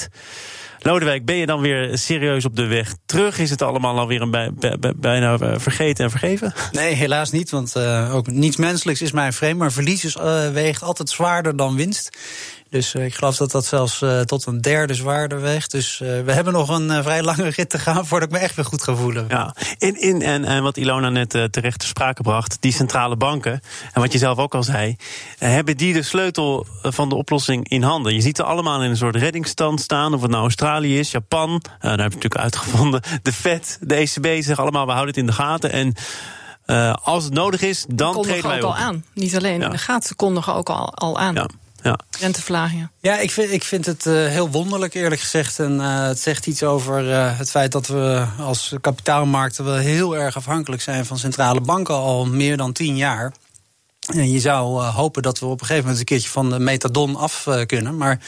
12%. 0.00 0.08
Lodewijk, 0.78 1.24
ben 1.24 1.36
je 1.36 1.46
dan 1.46 1.60
weer 1.60 1.98
serieus 1.98 2.44
op 2.44 2.56
de 2.56 2.66
weg 2.66 2.94
terug? 3.06 3.38
Is 3.38 3.50
het 3.50 3.62
allemaal 3.62 3.98
alweer 3.98 4.22
een 4.22 4.30
bij, 4.30 4.50
bij, 4.54 4.92
bijna 4.96 5.38
eh, 5.38 5.54
vergeten 5.56 6.04
en 6.04 6.10
vergeven? 6.10 6.54
Nee, 6.72 6.94
helaas 6.94 7.30
niet. 7.30 7.50
Want 7.50 7.76
uh, 7.76 8.14
ook 8.14 8.26
niets 8.26 8.56
menselijks 8.56 9.02
is 9.02 9.12
mij 9.12 9.32
vreemd. 9.32 9.58
Maar 9.58 9.72
verlies 9.72 10.04
is, 10.04 10.16
uh, 10.16 10.50
weegt 10.50 10.82
altijd 10.82 11.08
zwaarder 11.08 11.56
dan 11.56 11.76
winst. 11.76 12.18
Dus 12.76 12.94
uh, 12.94 13.04
ik 13.04 13.14
geloof 13.14 13.36
dat 13.36 13.50
dat 13.50 13.66
zelfs 13.66 14.02
uh, 14.02 14.20
tot 14.20 14.46
een 14.46 14.60
derde 14.60 14.94
zwaarder 14.94 15.40
weegt. 15.40 15.70
Dus 15.70 16.00
uh, 16.02 16.08
we 16.20 16.32
hebben 16.32 16.52
nog 16.52 16.68
een 16.68 17.02
vrij 17.02 17.22
lange 17.22 17.48
rit 17.48 17.70
te 17.70 17.78
gaan 17.78 18.06
voordat 18.06 18.28
ik 18.28 18.34
me 18.34 18.40
echt 18.40 18.54
weer 18.54 18.64
goed 18.64 18.82
ga 18.82 18.94
voelen. 18.94 19.26
Ja, 19.28 19.54
in, 19.78 20.00
in, 20.00 20.22
en, 20.22 20.44
en 20.44 20.62
wat 20.62 20.76
Ilona 20.76 21.08
net 21.08 21.30
terecht 21.50 21.78
te 21.78 21.86
sprake 21.86 22.22
bracht, 22.22 22.56
die 22.60 22.72
centrale 22.72 23.16
banken, 23.16 23.60
en 23.92 24.00
wat 24.00 24.12
je 24.12 24.18
zelf 24.18 24.38
ook 24.38 24.54
al 24.54 24.62
zei, 24.62 24.96
hebben 25.38 25.76
die 25.76 25.92
de 25.92 26.02
sleutel 26.02 26.66
van 26.82 27.08
de 27.08 27.14
oplossing 27.14 27.68
in 27.68 27.82
handen. 27.82 28.14
Je 28.14 28.20
ziet 28.20 28.36
ze 28.36 28.42
allemaal 28.42 28.82
in 28.82 28.90
een 28.90 28.96
soort 28.96 29.16
reddingsstand 29.16 29.80
staan, 29.80 30.14
of 30.14 30.22
het 30.22 30.30
nou 30.30 30.42
Australië 30.42 30.98
is, 30.98 31.10
Japan, 31.10 31.62
daar 31.80 31.90
heb 31.90 31.98
je 31.98 32.02
natuurlijk 32.02 32.38
uitgevonden, 32.38 33.02
de 33.22 33.32
Fed, 33.32 33.78
de 33.80 33.94
ECB 33.94 34.26
zeggen 34.42 34.56
allemaal, 34.56 34.86
we 34.86 34.92
houden 34.92 35.14
het 35.14 35.22
in 35.22 35.26
de 35.26 35.32
gaten. 35.32 35.72
En 35.72 35.94
uh, 36.66 36.94
als 37.02 37.24
het 37.24 37.32
nodig 37.32 37.62
is, 37.62 37.84
dan 37.88 38.22
treden 38.22 38.48
wij 38.48 38.56
ook 38.56 38.64
al 38.64 38.76
aan. 38.76 39.04
Niet 39.12 39.36
alleen 39.36 39.58
ja. 39.58 39.64
in 39.64 39.70
de 39.70 39.78
gaten, 39.78 40.08
ze 40.08 40.14
kondigen 40.14 40.54
ook 40.54 40.70
al, 40.70 40.94
al 40.94 41.18
aan. 41.18 41.34
Ja. 41.34 41.46
Ja. 41.86 41.98
Renteverlagingen. 42.20 42.90
Ja, 43.00 43.18
ik 43.18 43.30
vind, 43.30 43.52
ik 43.52 43.64
vind 43.64 43.86
het 43.86 44.06
uh, 44.06 44.14
heel 44.26 44.50
wonderlijk 44.50 44.94
eerlijk 44.94 45.20
gezegd. 45.20 45.58
En 45.58 45.72
uh, 45.72 46.06
het 46.06 46.18
zegt 46.18 46.46
iets 46.46 46.62
over 46.62 47.08
uh, 47.08 47.38
het 47.38 47.50
feit 47.50 47.72
dat 47.72 47.86
we 47.86 48.26
als 48.38 48.74
kapitaalmarkten 48.80 49.64
wel 49.64 49.74
heel 49.74 50.16
erg 50.16 50.36
afhankelijk 50.36 50.82
zijn 50.82 51.06
van 51.06 51.18
centrale 51.18 51.60
banken 51.60 51.94
al 51.94 52.26
meer 52.26 52.56
dan 52.56 52.72
tien 52.72 52.96
jaar. 52.96 53.32
En 54.06 54.30
je 54.30 54.40
zou 54.40 54.82
hopen 54.82 55.22
dat 55.22 55.38
we 55.38 55.46
op 55.46 55.60
een 55.60 55.66
gegeven 55.66 55.82
moment 55.82 55.98
een 55.98 56.04
keertje 56.04 56.28
van 56.28 56.50
de 56.50 56.58
metadon 56.58 57.16
af 57.16 57.48
kunnen. 57.66 57.96
Maar 57.96 58.18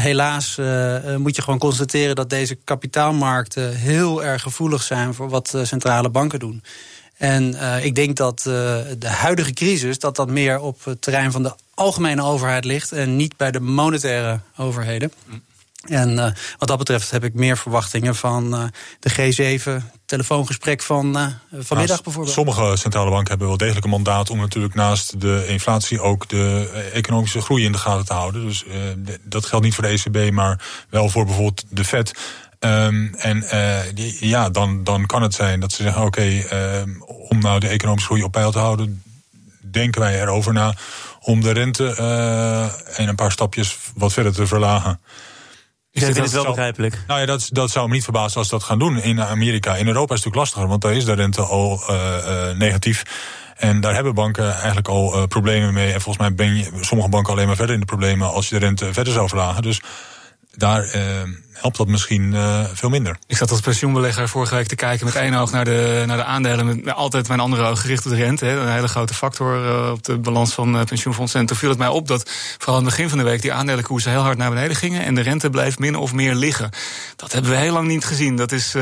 helaas 0.00 0.56
moet 1.16 1.36
je 1.36 1.42
gewoon 1.42 1.58
constateren 1.58 2.14
dat 2.14 2.30
deze 2.30 2.54
kapitaalmarkten 2.54 3.76
heel 3.76 4.24
erg 4.24 4.42
gevoelig 4.42 4.82
zijn 4.82 5.14
voor 5.14 5.28
wat 5.28 5.54
centrale 5.62 6.08
banken 6.10 6.38
doen. 6.38 6.62
En 7.16 7.54
uh, 7.54 7.84
ik 7.84 7.94
denk 7.94 8.16
dat 8.16 8.44
uh, 8.48 8.54
de 8.98 9.08
huidige 9.08 9.52
crisis 9.52 9.98
dat 9.98 10.16
dat 10.16 10.30
meer 10.30 10.60
op 10.60 10.84
het 10.84 11.02
terrein 11.02 11.32
van 11.32 11.42
de 11.42 11.54
algemene 11.74 12.22
overheid 12.22 12.64
ligt 12.64 12.92
en 12.92 13.16
niet 13.16 13.36
bij 13.36 13.50
de 13.50 13.60
monetaire 13.60 14.40
overheden. 14.56 15.12
En 15.84 16.10
uh, 16.10 16.26
wat 16.58 16.68
dat 16.68 16.78
betreft 16.78 17.10
heb 17.10 17.24
ik 17.24 17.34
meer 17.34 17.56
verwachtingen 17.56 18.14
van 18.14 18.70
de 19.00 19.58
G7 19.58 19.84
telefoongesprek 20.06 20.82
van 20.82 21.02
vanmiddag 21.50 21.88
nou, 21.88 22.02
bijvoorbeeld. 22.02 22.34
Sommige 22.34 22.76
centrale 22.76 23.10
banken 23.10 23.28
hebben 23.28 23.48
wel 23.48 23.56
degelijk 23.56 23.84
een 23.84 23.90
mandaat 23.90 24.30
om 24.30 24.38
natuurlijk 24.38 24.74
naast 24.74 25.20
de 25.20 25.44
inflatie 25.48 26.00
ook 26.00 26.28
de 26.28 26.68
economische 26.92 27.40
groei 27.40 27.64
in 27.64 27.72
de 27.72 27.78
gaten 27.78 28.04
te 28.04 28.12
houden. 28.12 28.46
Dus 28.46 28.64
dat 29.22 29.46
geldt 29.46 29.64
niet 29.64 29.74
voor 29.74 29.84
de 29.84 29.90
ECB, 30.04 30.32
maar 30.32 30.64
wel 30.88 31.08
voor 31.08 31.24
bijvoorbeeld 31.24 31.64
de 31.68 31.84
Fed. 31.84 32.12
Um, 32.60 33.14
en 33.14 33.44
die, 33.94 34.28
ja, 34.28 34.50
dan, 34.50 34.84
dan 34.84 35.06
kan 35.06 35.22
het 35.22 35.34
zijn 35.34 35.60
dat 35.60 35.72
ze 35.72 35.82
zeggen: 35.82 36.02
oké, 36.02 36.20
okay, 36.20 36.80
um, 36.80 37.02
om 37.02 37.38
nou 37.38 37.60
de 37.60 37.68
economische 37.68 38.08
groei 38.08 38.22
op 38.22 38.32
peil 38.32 38.50
te 38.50 38.58
houden, 38.58 39.02
denken 39.60 40.00
wij 40.00 40.20
erover 40.20 40.52
na 40.52 40.74
om 41.24 41.40
de 41.40 41.50
rente 41.50 41.96
uh, 42.00 42.98
en 43.00 43.08
een 43.08 43.14
paar 43.14 43.32
stapjes 43.32 43.78
wat 43.94 44.12
verder 44.12 44.32
te 44.32 44.46
verlagen. 44.46 45.00
Ik 45.90 46.04
vind 46.04 46.16
het 46.16 46.30
wel 46.30 46.44
begrijpelijk. 46.44 47.04
Nou 47.06 47.20
ja, 47.20 47.26
dat, 47.26 47.48
dat 47.52 47.70
zou 47.70 47.88
me 47.88 47.94
niet 47.94 48.04
verbazen 48.04 48.38
als 48.38 48.48
ze 48.48 48.54
dat 48.54 48.64
gaan 48.64 48.78
doen 48.78 48.98
in 48.98 49.22
Amerika. 49.22 49.76
In 49.76 49.86
Europa 49.86 50.14
is 50.14 50.24
het 50.24 50.34
natuurlijk 50.34 50.36
lastiger, 50.36 50.68
want 50.68 50.82
daar 50.82 50.92
is 50.92 51.04
de 51.04 51.12
rente 51.12 51.42
al 51.42 51.82
uh, 51.90 51.96
uh, 51.96 52.58
negatief. 52.58 53.02
En 53.56 53.80
daar 53.80 53.94
hebben 53.94 54.14
banken 54.14 54.54
eigenlijk 54.54 54.88
al 54.88 55.16
uh, 55.16 55.26
problemen 55.26 55.74
mee. 55.74 55.92
En 55.92 56.00
volgens 56.00 56.28
mij 56.28 56.34
ben 56.34 56.56
je 56.56 56.70
sommige 56.80 57.08
banken 57.08 57.32
alleen 57.32 57.46
maar 57.46 57.56
verder 57.56 57.74
in 57.74 57.80
de 57.80 57.86
problemen 57.86 58.32
als 58.32 58.48
je 58.48 58.58
de 58.58 58.64
rente 58.64 58.92
verder 58.92 59.12
zou 59.12 59.28
verlagen. 59.28 59.62
Dus 59.62 59.80
daar 60.56 60.82
helpt 61.54 61.76
dat 61.76 61.88
misschien 61.88 62.32
uh, 62.32 62.64
veel 62.72 62.88
minder. 62.88 63.16
Ik 63.26 63.36
zat 63.36 63.50
als 63.50 63.60
pensioenbelegger 63.60 64.28
vorige 64.28 64.54
week 64.54 64.66
te 64.66 64.74
kijken 64.74 65.06
met 65.06 65.14
één 65.14 65.34
oog 65.34 65.50
naar 65.50 65.64
de, 65.64 66.02
naar 66.06 66.16
de 66.16 66.24
aandelen. 66.24 66.66
Met 66.66 66.94
altijd 66.94 67.28
mijn 67.28 67.40
andere 67.40 67.62
oog 67.62 67.80
gericht 67.80 68.04
op 68.04 68.10
de 68.10 68.18
rente. 68.18 68.44
Hè, 68.44 68.60
een 68.60 68.72
hele 68.72 68.88
grote 68.88 69.14
factor 69.14 69.64
uh, 69.64 69.90
op 69.90 70.04
de 70.04 70.18
balans 70.18 70.54
van 70.54 70.76
uh, 70.76 70.82
pensioenfondsen. 70.82 71.40
En 71.40 71.46
toen 71.46 71.56
viel 71.56 71.68
het 71.68 71.78
mij 71.78 71.88
op 71.88 72.08
dat 72.08 72.30
vooral 72.58 72.76
aan 72.76 72.84
het 72.84 72.90
begin 72.90 73.08
van 73.08 73.18
de 73.18 73.24
week 73.24 73.42
die 73.42 73.52
aandelenkoersen 73.52 74.10
heel 74.10 74.20
hard 74.20 74.38
naar 74.38 74.50
beneden 74.50 74.76
gingen. 74.76 75.02
En 75.02 75.14
de 75.14 75.20
rente 75.20 75.50
bleef 75.50 75.78
min 75.78 75.96
of 75.96 76.12
meer 76.12 76.34
liggen. 76.34 76.70
Dat 77.16 77.32
hebben 77.32 77.50
we 77.50 77.56
heel 77.56 77.72
lang 77.72 77.88
niet 77.88 78.04
gezien. 78.04 78.36
Dat 78.36 78.52
is, 78.52 78.74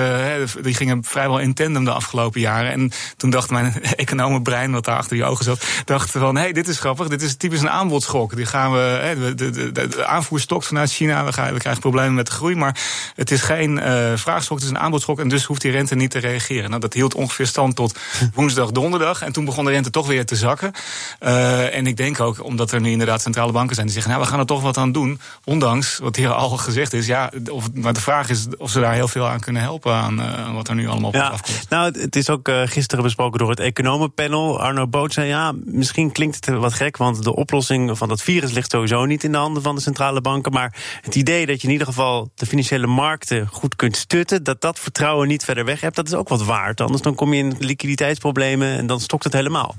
die 0.62 0.74
gingen 0.74 1.04
vrijwel 1.04 1.38
in 1.38 1.54
tandem 1.54 1.84
de 1.84 1.92
afgelopen 1.92 2.40
jaren. 2.40 2.70
En 2.70 2.92
toen 3.16 3.30
dacht 3.30 3.50
mijn 3.50 3.82
economenbrein, 3.96 4.72
wat 4.72 4.84
daar 4.84 4.96
achter 4.96 5.16
die 5.16 5.24
ogen 5.24 5.44
zat, 5.44 5.64
dacht 5.84 6.10
van 6.10 6.34
hé, 6.34 6.42
hey, 6.42 6.52
dit 6.52 6.68
is 6.68 6.78
grappig. 6.78 7.08
Dit 7.08 7.22
is 7.22 7.36
typisch 7.36 7.60
een 7.60 7.70
aanbodschok. 7.70 8.36
Die 8.36 8.46
gaan 8.46 8.72
we, 8.72 9.14
de, 9.18 9.50
de, 9.50 9.72
de, 9.72 9.88
de 9.88 10.06
aanvoer 10.06 10.40
stokt 10.40 10.66
vanuit 10.66 10.92
China. 10.92 11.24
We, 11.24 11.32
gaan, 11.32 11.52
we 11.52 11.58
krijgen 11.58 11.80
problemen 11.80 12.14
met 12.14 12.26
de 12.26 12.32
groei 12.32 12.54
Maar 12.62 12.80
het 13.14 13.30
is 13.30 13.40
geen 13.40 13.76
uh, 13.76 14.12
vraagschok, 14.14 14.56
het 14.56 14.66
is 14.66 14.72
een 14.72 14.78
aanbodschok. 14.78 15.20
En 15.20 15.28
dus 15.28 15.44
hoeft 15.44 15.60
die 15.60 15.70
rente 15.70 15.94
niet 15.94 16.10
te 16.10 16.18
reageren. 16.18 16.68
Nou, 16.68 16.80
dat 16.80 16.92
hield 16.92 17.14
ongeveer 17.14 17.46
stand 17.46 17.76
tot 17.76 17.98
woensdag, 18.34 18.70
donderdag. 18.70 19.22
En 19.22 19.32
toen 19.32 19.44
begon 19.44 19.64
de 19.64 19.70
rente 19.70 19.90
toch 19.90 20.06
weer 20.06 20.26
te 20.26 20.36
zakken. 20.36 20.72
Uh, 21.20 21.76
en 21.76 21.86
ik 21.86 21.96
denk 21.96 22.20
ook, 22.20 22.44
omdat 22.44 22.72
er 22.72 22.80
nu 22.80 22.90
inderdaad 22.90 23.22
centrale 23.22 23.52
banken 23.52 23.74
zijn 23.74 23.86
die 23.86 23.94
zeggen: 23.94 24.12
Nou, 24.12 24.24
we 24.24 24.30
gaan 24.30 24.40
er 24.40 24.46
toch 24.46 24.62
wat 24.62 24.76
aan 24.76 24.92
doen. 24.92 25.20
Ondanks 25.44 25.98
wat 25.98 26.16
hier 26.16 26.32
al 26.32 26.48
gezegd 26.48 26.92
is. 26.92 27.06
Ja, 27.06 27.30
of, 27.50 27.72
maar 27.74 27.92
de 27.92 28.00
vraag 28.00 28.28
is 28.28 28.46
of 28.56 28.70
ze 28.70 28.80
daar 28.80 28.94
heel 28.94 29.08
veel 29.08 29.28
aan 29.28 29.40
kunnen 29.40 29.62
helpen. 29.62 29.94
Aan 29.94 30.20
uh, 30.20 30.54
wat 30.54 30.68
er 30.68 30.74
nu 30.74 30.88
allemaal 30.88 31.08
op 31.08 31.14
ja, 31.14 31.28
afkomt. 31.28 31.66
Nou, 31.68 32.00
het 32.00 32.16
is 32.16 32.30
ook 32.30 32.50
gisteren 32.64 33.04
besproken 33.04 33.38
door 33.38 33.50
het 33.50 33.60
economenpanel. 33.60 34.60
Arno 34.60 34.86
Boot 34.86 35.12
zei: 35.12 35.28
Ja, 35.28 35.52
misschien 35.64 36.12
klinkt 36.12 36.46
het 36.46 36.58
wat 36.58 36.74
gek, 36.74 36.96
want 36.96 37.22
de 37.22 37.34
oplossing 37.34 37.98
van 37.98 38.08
dat 38.08 38.22
virus 38.22 38.52
ligt 38.52 38.70
sowieso 38.70 39.04
niet 39.04 39.24
in 39.24 39.32
de 39.32 39.38
handen 39.38 39.62
van 39.62 39.74
de 39.74 39.80
centrale 39.80 40.20
banken. 40.20 40.52
Maar 40.52 40.74
het 41.00 41.14
idee 41.14 41.46
dat 41.46 41.60
je 41.60 41.66
in 41.66 41.72
ieder 41.72 41.86
geval 41.86 42.30
de 42.34 42.46
financiële 42.52 42.86
markten 42.86 43.46
goed 43.46 43.76
kunt 43.76 43.96
stutten, 43.96 44.42
dat 44.42 44.60
dat 44.60 44.78
vertrouwen 44.78 45.28
niet 45.28 45.44
verder 45.44 45.64
weg 45.64 45.80
hebt, 45.80 45.96
dat 45.96 46.06
is 46.06 46.14
ook 46.14 46.28
wat 46.28 46.44
waard. 46.44 46.80
Anders 46.80 47.02
dan 47.02 47.14
kom 47.14 47.34
je 47.34 47.42
in 47.42 47.54
liquiditeitsproblemen 47.58 48.76
en 48.78 48.86
dan 48.86 49.00
stokt 49.00 49.24
het 49.24 49.32
helemaal. 49.32 49.74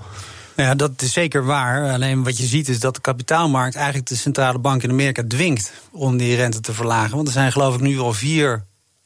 Ja, 0.55 0.75
dat 0.75 1.01
is 1.01 1.13
zeker 1.13 1.45
waar. 1.45 1.91
Alleen 1.91 2.23
wat 2.23 2.37
je 2.37 2.45
ziet 2.45 2.69
is 2.69 2.79
dat 2.79 2.95
de 2.95 3.01
kapitaalmarkt 3.01 3.75
eigenlijk 3.75 4.07
de 4.07 4.15
centrale 4.15 4.59
bank 4.59 4.83
in 4.83 4.89
Amerika 4.89 5.23
dwingt 5.27 5.73
om 5.91 6.17
die 6.17 6.35
rente 6.35 6.59
te 6.59 6.73
verlagen. 6.73 7.15
Want 7.15 7.27
er 7.27 7.33
zijn 7.33 7.51
geloof 7.51 7.75
ik 7.75 7.81
nu 7.81 7.99
al 7.99 8.13
vier 8.13 8.65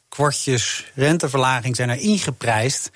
kwartjes 0.09 0.86
renteverlaging 0.95 1.75
zijn 1.75 1.89
er 1.89 2.00
ingeprijsd. 2.00 2.89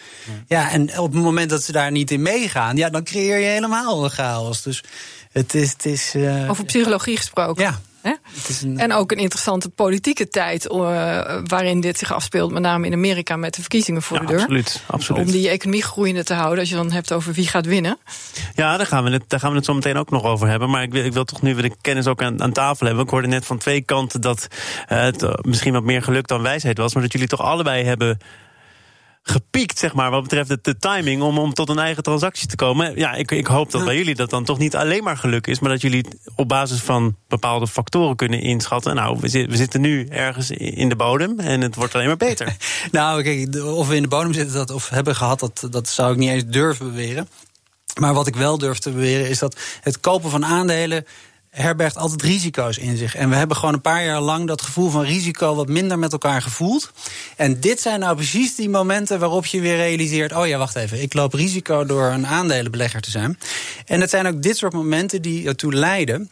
Ja. 0.47 0.71
en 0.71 0.99
op 0.99 1.13
het 1.13 1.23
moment 1.23 1.49
dat 1.49 1.63
ze 1.63 1.71
daar 1.71 1.91
niet 1.91 2.11
in 2.11 2.21
meegaan, 2.21 2.75
ja, 2.77 2.89
dan 2.89 3.03
creëer 3.03 3.37
je 3.37 3.45
helemaal 3.45 4.03
een 4.03 4.09
chaos. 4.09 4.61
Dus 4.61 4.83
het 5.31 5.53
is. 5.53 5.71
Het 5.71 5.85
is 5.85 6.15
uh, 6.15 6.49
Over 6.49 6.65
psychologie 6.65 7.17
gesproken. 7.17 7.63
Ja, 7.63 7.81
En 8.75 8.93
ook 8.93 9.11
een 9.11 9.17
interessante 9.17 9.69
politieke 9.69 10.27
tijd 10.27 10.65
uh, 10.65 10.77
waarin 11.43 11.81
dit 11.81 11.97
zich 11.97 12.13
afspeelt, 12.13 12.51
met 12.51 12.61
name 12.61 12.85
in 12.85 12.93
Amerika 12.93 13.35
met 13.35 13.53
de 13.53 13.61
verkiezingen 13.61 14.01
voor 14.01 14.19
de 14.19 14.25
deur. 14.25 14.39
Absoluut, 14.39 14.83
absoluut. 14.87 15.25
Om 15.25 15.31
die 15.31 15.49
economie 15.49 15.83
groeiende 15.83 16.23
te 16.23 16.33
houden, 16.33 16.59
als 16.59 16.69
je 16.69 16.75
dan 16.75 16.91
hebt 16.91 17.13
over 17.13 17.33
wie 17.33 17.47
gaat 17.47 17.65
winnen. 17.65 17.97
Ja, 18.55 18.77
daar 18.77 18.85
gaan 18.85 19.03
we 19.03 19.09
het, 19.09 19.23
daar 19.27 19.39
gaan 19.39 19.49
we 19.49 19.55
het 19.55 19.65
zo 19.65 19.73
meteen 19.73 19.97
ook 19.97 20.09
nog 20.09 20.23
over 20.23 20.47
hebben. 20.47 20.69
Maar 20.69 20.83
ik 20.83 20.91
wil, 20.91 21.05
ik 21.05 21.13
wil 21.13 21.23
toch 21.23 21.41
nu 21.41 21.53
weer 21.53 21.69
de 21.69 21.75
kennis 21.81 22.07
ook 22.07 22.21
aan, 22.21 22.41
aan 22.41 22.51
tafel 22.51 22.85
hebben. 22.85 23.03
Ik 23.03 23.11
hoorde 23.11 23.27
net 23.27 23.45
van 23.45 23.57
twee 23.57 23.81
kanten 23.81 24.21
dat 24.21 24.47
uh, 24.89 25.01
het 25.01 25.45
misschien 25.45 25.73
wat 25.73 25.83
meer 25.83 26.03
geluk 26.03 26.27
dan 26.27 26.41
wijsheid 26.41 26.77
was, 26.77 26.93
maar 26.93 27.03
dat 27.03 27.11
jullie 27.11 27.27
toch 27.27 27.41
allebei 27.41 27.83
hebben 27.83 28.19
gepiekt, 29.23 29.77
zeg 29.77 29.93
maar, 29.93 30.11
wat 30.11 30.21
betreft 30.21 30.63
de, 30.63 30.77
timing 30.77 31.21
om, 31.21 31.37
om 31.37 31.53
tot 31.53 31.69
een 31.69 31.79
eigen 31.79 32.03
transactie 32.03 32.47
te 32.47 32.55
komen. 32.55 32.95
Ja, 32.95 33.13
ik, 33.13 33.31
ik 33.31 33.47
hoop 33.47 33.71
dat 33.71 33.85
bij 33.85 33.95
jullie 33.95 34.15
dat 34.15 34.29
dan 34.29 34.43
toch 34.43 34.57
niet 34.57 34.75
alleen 34.75 35.03
maar 35.03 35.17
geluk 35.17 35.47
is, 35.47 35.59
maar 35.59 35.69
dat 35.69 35.81
jullie 35.81 36.05
op 36.35 36.47
basis 36.47 36.79
van 36.79 37.15
bepaalde 37.27 37.67
factoren 37.67 38.15
kunnen 38.15 38.41
inschatten. 38.41 38.95
Nou, 38.95 39.17
we, 39.19 39.45
we 39.45 39.55
zitten 39.55 39.81
nu 39.81 40.07
ergens 40.07 40.51
in 40.51 40.89
de 40.89 40.95
bodem 40.95 41.39
en 41.39 41.61
het 41.61 41.75
wordt 41.75 41.95
alleen 41.95 42.07
maar 42.07 42.17
beter. 42.17 42.55
nou, 42.91 43.23
kijk, 43.23 43.63
of 43.63 43.87
we 43.87 43.95
in 43.95 44.01
de 44.01 44.07
bodem 44.07 44.33
zitten 44.33 44.55
dat, 44.55 44.71
of 44.71 44.89
hebben 44.89 45.15
gehad, 45.15 45.39
dat, 45.39 45.67
dat 45.69 45.87
zou 45.87 46.11
ik 46.11 46.17
niet 46.17 46.29
eens 46.29 46.45
durven 46.45 46.85
beweren. 46.85 47.27
Maar 47.99 48.13
wat 48.13 48.27
ik 48.27 48.35
wel 48.35 48.57
durf 48.57 48.79
te 48.79 48.91
beweren 48.91 49.29
is 49.29 49.39
dat 49.39 49.59
het 49.81 49.99
kopen 49.99 50.29
van 50.29 50.45
aandelen 50.45 51.05
herbergt 51.51 51.97
altijd 51.97 52.21
risico's 52.21 52.77
in 52.77 52.97
zich. 52.97 53.15
En 53.15 53.29
we 53.29 53.35
hebben 53.35 53.57
gewoon 53.57 53.73
een 53.73 53.81
paar 53.81 54.05
jaar 54.05 54.21
lang 54.21 54.47
dat 54.47 54.61
gevoel 54.61 54.89
van 54.89 55.03
risico 55.03 55.55
wat 55.55 55.67
minder 55.67 55.99
met 55.99 56.11
elkaar 56.11 56.41
gevoeld. 56.41 56.91
En 57.35 57.59
dit 57.59 57.81
zijn 57.81 57.99
nou 57.99 58.15
precies 58.15 58.55
die 58.55 58.69
momenten 58.69 59.19
waarop 59.19 59.45
je 59.45 59.61
weer 59.61 59.75
realiseert: 59.75 60.33
oh 60.33 60.47
ja, 60.47 60.57
wacht 60.57 60.75
even, 60.75 61.01
ik 61.01 61.13
loop 61.13 61.33
risico 61.33 61.85
door 61.85 62.05
een 62.05 62.27
aandelenbelegger 62.27 63.01
te 63.01 63.11
zijn. 63.11 63.39
En 63.85 64.01
het 64.01 64.09
zijn 64.09 64.27
ook 64.27 64.41
dit 64.41 64.57
soort 64.57 64.73
momenten 64.73 65.21
die 65.21 65.47
ertoe 65.47 65.73
leiden 65.73 66.31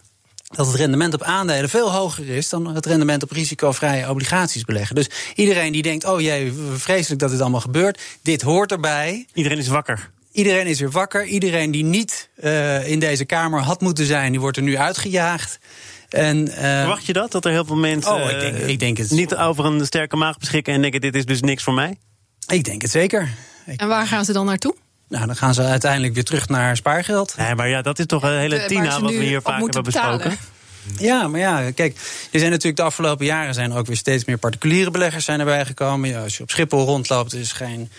dat 0.56 0.68
het 0.68 0.76
rendement 0.76 1.14
op 1.14 1.24
aandelen 1.24 1.70
veel 1.70 1.92
hoger 1.92 2.30
is 2.30 2.50
dan 2.50 2.76
het 2.76 2.86
rendement 2.86 3.24
op 3.24 3.32
risicovrije 3.32 4.10
obligaties 4.10 4.66
beleggen. 4.66 4.96
Dus 4.96 5.10
iedereen 5.36 5.72
die 5.72 5.82
denkt: 5.82 6.06
oh 6.06 6.22
jee, 6.22 6.54
vreselijk 6.74 7.22
dat 7.22 7.30
dit 7.30 7.42
allemaal 7.42 7.62
gebeurt, 7.62 8.02
dit 8.22 8.42
hoort 8.42 8.72
erbij. 8.72 9.26
Iedereen 9.34 9.58
is 9.58 9.68
wakker. 9.68 10.10
Iedereen 10.32 10.68
is 10.68 10.80
weer 10.80 10.92
wakker. 10.92 11.26
Iedereen 11.26 11.72
die 11.72 11.84
niet 11.84 12.30
uh, 12.44 12.88
in 12.88 13.00
deze 13.00 13.26
Kamer 13.26 13.62
had 13.62 13.82
moeten 13.82 14.06
zijn, 14.06 14.32
die 14.32 14.40
wordt 14.40 14.58
er 14.58 14.64
nu 14.64 14.78
uitgejaagd. 14.78 15.60
En, 16.10 16.48
uh, 16.48 16.54
Verwacht 16.54 17.06
je 17.06 17.14
dat? 17.14 17.32
Dat 17.32 17.46
er 17.46 17.52
heel 17.52 17.66
veel 17.66 17.76
mensen 17.76 18.14
oh, 18.14 18.32
ik 18.32 18.40
denk, 18.40 18.58
ik 18.58 18.80
denk 18.80 18.98
het... 18.98 19.12
niet 19.12 19.36
over 19.36 19.66
een 19.66 19.86
sterke 19.86 20.16
maag 20.16 20.38
beschikken 20.38 20.74
en 20.74 20.82
denken: 20.82 21.02
dit 21.02 21.16
is 21.16 21.26
dus 21.26 21.42
niks 21.42 21.64
voor 21.64 21.74
mij? 21.74 21.98
Ik 22.48 22.64
denk 22.64 22.82
het 22.82 22.92
zeker. 22.92 23.30
En 23.78 23.88
waar 23.88 24.08
gaan 24.08 24.26
ze 24.26 24.34
dan 24.34 24.46
naartoon? 24.46 24.76
Nou, 25.08 25.26
dan 25.26 25.36
gaan 25.36 25.54
ze 25.54 25.62
uiteindelijk 25.64 26.14
weer 26.14 26.24
terug 26.24 26.50
naar 26.50 26.76
spaargeld. 26.76 27.36
Nee, 27.38 27.56
maar 27.56 27.70
ja, 27.70 27.82
dat 27.82 28.00
is 28.00 28.06
toch 28.06 28.24
een 28.24 28.38
hele 28.38 28.66
tina 28.66 29.00
wat 29.00 29.12
we 29.12 29.24
hier 29.24 29.42
vaak 29.42 29.60
hebben 29.60 29.84
besproken. 29.84 30.38
Ja, 30.98 31.28
maar 31.28 31.40
ja, 31.40 31.72
kijk, 31.72 31.96
er 32.32 32.40
zijn 32.40 32.52
natuurlijk 32.52 32.78
de 32.78 32.84
afgelopen 32.84 33.26
jaren 33.26 33.54
zijn 33.54 33.72
er 33.72 33.78
ook 33.78 33.86
weer 33.86 33.98
steeds 33.98 34.26
meer 34.26 34.38
particuliere 34.38 34.92
beleggers 34.92 35.26
zijn 35.26 35.40
erbij 35.40 35.66
gekomen. 35.66 36.10
Ja, 36.10 36.24
als 36.24 36.38
je 36.38 36.44
op 36.44 36.52
Schiphol 36.52 36.86
rondloopt, 36.86 37.34
is 37.34 37.52
geen 37.52 37.90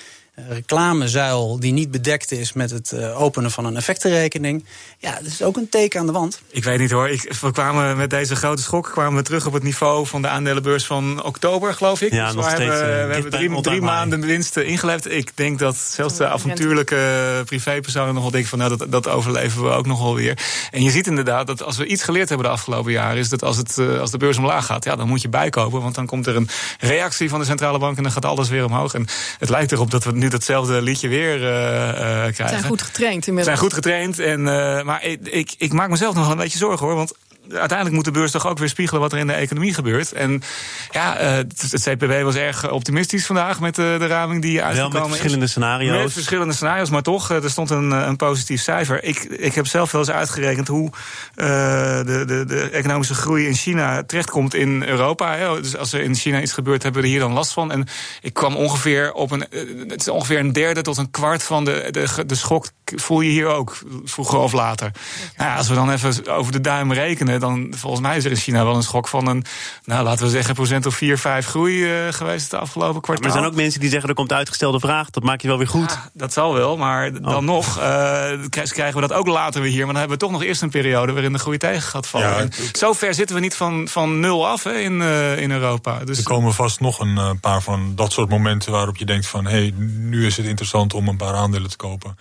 reclamezuil 0.49 1.61
die 1.61 1.73
niet 1.73 1.91
bedekt 1.91 2.33
is 2.33 2.53
met 2.53 2.71
het 2.71 2.93
eh, 2.93 3.21
openen 3.21 3.51
van 3.51 3.65
een 3.65 3.77
effectenrekening. 3.77 4.65
Ja, 4.99 5.15
dat 5.15 5.27
is 5.27 5.43
ook 5.43 5.57
een 5.57 5.69
teken 5.69 6.01
aan 6.01 6.07
de 6.07 6.13
wand. 6.13 6.41
Ik 6.51 6.65
weet 6.65 6.79
niet 6.79 6.91
hoor. 6.91 7.09
Ik, 7.09 7.33
we 7.41 7.53
kwamen 7.53 7.97
met 7.97 8.11
deze 8.11 8.37
grote 8.37 8.63
schok 8.63 8.91
kwamen 8.93 9.17
we 9.17 9.23
terug 9.23 9.47
op 9.47 9.53
het 9.53 9.63
niveau 9.63 10.07
van 10.07 10.23
de 10.23 10.29
aandelenbeurs 10.29 10.87
van 10.87 11.25
oktober, 11.25 11.75
geloof 11.75 12.01
ik. 12.01 12.13
Ja, 12.13 12.27
dus 12.27 12.35
nog 12.35 12.45
we 12.45 12.51
steeds, 12.51 12.71
hebben, 12.75 13.07
we 13.07 13.13
hebben 13.13 13.31
drie, 13.31 13.61
drie 13.61 13.81
maanden 13.81 14.21
winsten 14.21 14.67
ingeleverd. 14.67 15.13
Ik 15.13 15.37
denk 15.37 15.59
dat 15.59 15.77
zelfs 15.77 16.17
de 16.17 16.27
avontuurlijke 16.27 17.43
privépersonen 17.45 18.15
nog 18.15 18.23
wel 18.23 18.33
denken 18.33 18.51
van 18.51 18.59
nou, 18.59 18.77
dat, 18.77 18.93
dat 18.93 19.09
overleven 19.09 19.63
we 19.63 19.69
ook 19.69 19.87
nog 19.87 20.03
wel 20.03 20.15
weer. 20.15 20.39
En 20.71 20.83
je 20.83 20.91
ziet 20.91 21.07
inderdaad 21.07 21.47
dat 21.47 21.63
als 21.63 21.77
we 21.77 21.87
iets 21.87 22.03
geleerd 22.03 22.29
hebben 22.29 22.47
de 22.47 22.53
afgelopen 22.53 22.93
jaren, 22.93 23.19
is 23.19 23.29
dat 23.29 23.43
als, 23.43 23.57
het, 23.57 23.79
eh, 23.79 24.01
als 24.01 24.11
de 24.11 24.19
beurs 24.19 24.39
omlaag 24.39 24.67
gaat, 24.67 24.85
ja, 24.85 24.97
dan 24.97 25.09
moet 25.09 25.23
je 25.23 25.29
bijkopen. 25.29 25.83
Want 25.83 25.95
dan 25.95 26.07
komt 26.07 26.27
er 26.27 26.37
een 26.37 26.49
reactie 26.79 27.29
van 27.29 27.41
de 27.41 27.47
centrale 27.47 27.79
bank 27.79 27.97
en 27.97 28.03
dan 28.03 28.13
gaat 28.13 28.25
alles 28.25 28.49
weer 28.49 28.65
omhoog. 28.65 28.95
En 28.95 29.07
het 29.39 29.49
lijkt 29.49 29.73
erop 29.73 29.91
dat 29.91 30.05
we 30.05 30.13
nu 30.13 30.29
datzelfde 30.31 30.83
liedje 30.83 31.09
weer 31.09 31.37
uh, 31.37 31.43
krijgen. 31.43 32.49
Ze 32.49 32.49
zijn 32.49 32.65
goed 32.65 32.83
getraind 32.83 33.27
inmiddels. 33.27 33.59
zijn 33.59 33.71
goed 33.71 33.73
getraind. 33.73 34.19
En, 34.19 34.41
uh, 34.41 34.83
maar 34.83 35.05
ik, 35.05 35.21
ik, 35.23 35.55
ik, 35.59 35.73
maak 35.73 35.91
mezelf 35.91 36.15
nog 36.15 36.23
wel 36.23 36.33
een 36.33 36.39
beetje 36.39 36.59
zorgen 36.59 36.87
hoor. 36.87 36.95
Want 36.95 37.13
uiteindelijk 37.53 37.97
moet 37.97 38.05
de 38.05 38.11
beurs 38.11 38.31
toch 38.31 38.47
ook 38.47 38.59
weer 38.59 38.69
spiegelen 38.69 39.01
wat 39.01 39.13
er 39.13 39.19
in 39.19 39.27
de 39.27 39.33
economie 39.33 39.75
gebeurt. 39.75 40.13
En 40.13 40.43
ja, 40.91 41.23
uh, 41.23 41.37
het 41.37 41.83
CPB 41.83 42.23
was 42.23 42.35
erg 42.35 42.71
optimistisch 42.71 43.27
vandaag 43.27 43.61
met 43.61 43.75
de, 43.75 43.97
de 43.99 44.07
raming 44.07 44.43
die 44.43 44.63
uitgekomen 44.63 44.93
Wel 44.93 45.09
met 45.09 45.11
verschillende 45.11 45.47
scenario's. 45.47 46.03
Met 46.03 46.13
verschillende 46.13 46.55
scenario's, 46.55 46.91
maar 46.91 47.03
toch, 47.03 47.31
er 47.31 47.51
stond 47.51 47.71
een, 47.71 47.91
een 47.91 48.17
positief 48.17 48.63
cijfer. 48.63 49.05
Ik, 49.05 49.19
ik 49.23 49.55
heb 49.55 49.67
zelf 49.67 49.93
wel 49.93 50.01
eens 50.01 50.11
uitgerekend 50.11 50.69
hoe 50.69 50.91
uh, 50.91 51.47
de, 51.99 52.25
de, 52.27 52.45
de 52.47 52.71
economische 52.71 53.15
groei 53.15 53.47
in 53.47 53.55
China 53.55 54.03
terechtkomt 54.03 54.55
in 54.55 54.83
Europa. 54.83 55.37
Hè. 55.37 55.61
Dus 55.61 55.77
als 55.77 55.93
er 55.93 56.01
in 56.01 56.15
China 56.15 56.41
iets 56.41 56.53
gebeurt, 56.53 56.83
hebben 56.83 57.01
we 57.01 57.07
er 57.07 57.13
hier 57.13 57.23
dan 57.23 57.33
last 57.33 57.53
van. 57.53 57.73
En 57.73 57.87
ik 58.21 58.35
kwam 58.35 58.57
ongeveer 58.57 59.13
op 59.13 59.31
een, 59.31 59.45
het 59.89 60.01
is 60.01 60.09
ongeveer 60.09 60.39
een 60.39 60.53
derde 60.53 60.83
tot 60.83 60.97
een 60.97 61.11
kwart 61.11 61.43
van 61.43 61.65
de, 61.65 61.89
de, 61.91 62.25
de 62.27 62.35
schok 62.35 62.67
voel 62.85 63.21
je 63.21 63.31
hier 63.31 63.47
ook, 63.47 63.79
vroeger 64.05 64.39
of 64.39 64.53
later. 64.53 64.91
Nou 65.37 65.51
ja, 65.51 65.57
als 65.57 65.69
we 65.69 65.75
dan 65.75 65.91
even 65.91 66.27
over 66.27 66.53
de 66.53 66.61
duim 66.61 66.93
rekenen, 66.93 67.40
dan 67.41 67.73
volgens 67.77 68.03
mij 68.03 68.17
is 68.17 68.25
er 68.25 68.31
in 68.31 68.37
China 68.37 68.65
wel 68.65 68.75
een 68.75 68.83
schok 68.83 69.09
van 69.09 69.27
een, 69.27 69.45
nou 69.85 70.05
laten 70.05 70.25
we 70.25 70.31
zeggen, 70.31 70.55
procent 70.55 70.87
of 70.87 70.95
4, 70.95 71.19
5 71.19 71.47
groei 71.47 72.05
uh, 72.07 72.13
geweest 72.13 72.51
de 72.51 72.59
afgelopen 72.59 73.01
kwartaal. 73.01 73.27
Maar 73.27 73.37
er 73.37 73.41
zijn 73.41 73.53
ook 73.53 73.61
mensen 73.61 73.81
die 73.81 73.91
zeggen 73.91 74.09
er 74.09 74.15
komt 74.15 74.33
uitgestelde 74.33 74.81
vraag, 74.81 75.11
dat 75.11 75.23
maak 75.23 75.41
je 75.41 75.49
wel 75.49 75.59
weer 75.59 75.69
goed. 75.69 75.91
Ja, 75.91 76.11
dat 76.13 76.33
zal 76.33 76.55
wel, 76.55 76.77
maar 76.77 77.13
dan 77.13 77.35
oh. 77.35 77.43
nog 77.43 77.79
uh, 77.79 77.83
krijgen 78.49 78.95
we 78.95 79.01
dat 79.01 79.13
ook 79.13 79.27
later 79.27 79.63
weer 79.63 79.71
hier. 79.71 79.85
Maar 79.85 79.95
dan 79.95 80.01
hebben 80.01 80.19
we 80.19 80.25
toch 80.25 80.33
nog 80.33 80.43
eerst 80.43 80.63
een 80.63 80.71
periode 80.71 81.13
waarin 81.13 81.33
de 81.33 81.39
groei 81.39 81.59
tegen 81.59 81.83
gaat 81.83 82.07
vallen. 82.07 82.29
Ja, 82.29 82.49
zo 82.73 82.93
ver 82.93 83.15
zitten 83.15 83.35
we 83.35 83.43
niet 83.43 83.55
van, 83.55 83.89
van 83.89 84.21
nul 84.21 84.49
af 84.49 84.65
hè, 84.65 84.73
in, 84.73 85.01
uh, 85.01 85.39
in 85.39 85.51
Europa. 85.51 86.05
Dus 86.05 86.19
er 86.19 86.25
komen 86.25 86.55
vast 86.55 86.81
nog 86.81 87.01
een 87.01 87.41
paar 87.41 87.63
van 87.63 87.93
dat 87.95 88.13
soort 88.13 88.29
momenten 88.29 88.73
waarop 88.73 88.97
je 88.97 89.05
denkt 89.05 89.27
van 89.27 89.45
hé, 89.45 89.51
hey, 89.51 89.73
nu 89.77 90.27
is 90.27 90.37
het 90.37 90.47
interessant 90.47 90.95
om 90.95 91.09
een 91.09 91.17
paar 91.17 91.35
aandelen 91.35 91.71
te 91.71 91.77
kopen. 91.77 92.17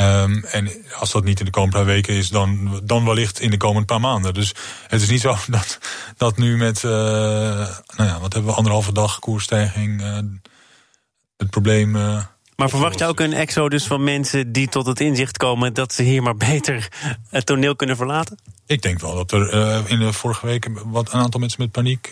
Um, 0.00 0.44
en 0.44 0.70
als 0.98 1.12
dat 1.12 1.24
niet 1.24 1.38
in 1.38 1.44
de 1.44 1.50
komende 1.50 1.76
paar 1.76 1.86
weken 1.86 2.14
is, 2.14 2.28
dan, 2.28 2.80
dan 2.84 3.04
wellicht 3.04 3.40
in 3.40 3.50
de 3.50 3.56
komende 3.56 3.86
paar 3.86 4.00
maanden. 4.00 4.34
Dus 4.34 4.54
het 4.86 5.02
is 5.02 5.08
niet 5.08 5.20
zo 5.20 5.36
dat, 5.48 5.78
dat 6.16 6.36
nu 6.36 6.56
met, 6.56 6.82
uh, 6.82 6.90
nou 6.90 8.08
ja, 8.08 8.20
wat 8.20 8.32
hebben 8.32 8.50
we, 8.50 8.56
anderhalve 8.56 8.92
dag 8.92 9.18
koersstijging, 9.18 10.00
uh, 10.02 10.18
het 11.36 11.50
probleem. 11.50 11.96
Uh, 11.96 12.24
maar 12.56 12.68
verwacht 12.68 12.98
je 12.98 13.04
ook 13.04 13.20
een 13.20 13.32
exodus 13.32 13.86
van 13.86 14.04
mensen 14.04 14.52
die 14.52 14.68
tot 14.68 14.86
het 14.86 15.00
inzicht 15.00 15.36
komen 15.36 15.74
dat 15.74 15.92
ze 15.92 16.02
hier 16.02 16.22
maar 16.22 16.36
beter 16.36 16.88
het 17.28 17.46
toneel 17.46 17.76
kunnen 17.76 17.96
verlaten? 17.96 18.38
Ik 18.66 18.82
denk 18.82 19.00
wel 19.00 19.14
dat 19.14 19.32
er 19.32 19.90
in 19.90 19.98
de 19.98 20.12
vorige 20.12 20.46
week 20.46 20.68
wat 20.84 21.12
een 21.12 21.20
aantal 21.20 21.40
mensen 21.40 21.62
met 21.62 21.70
paniek 21.70 22.08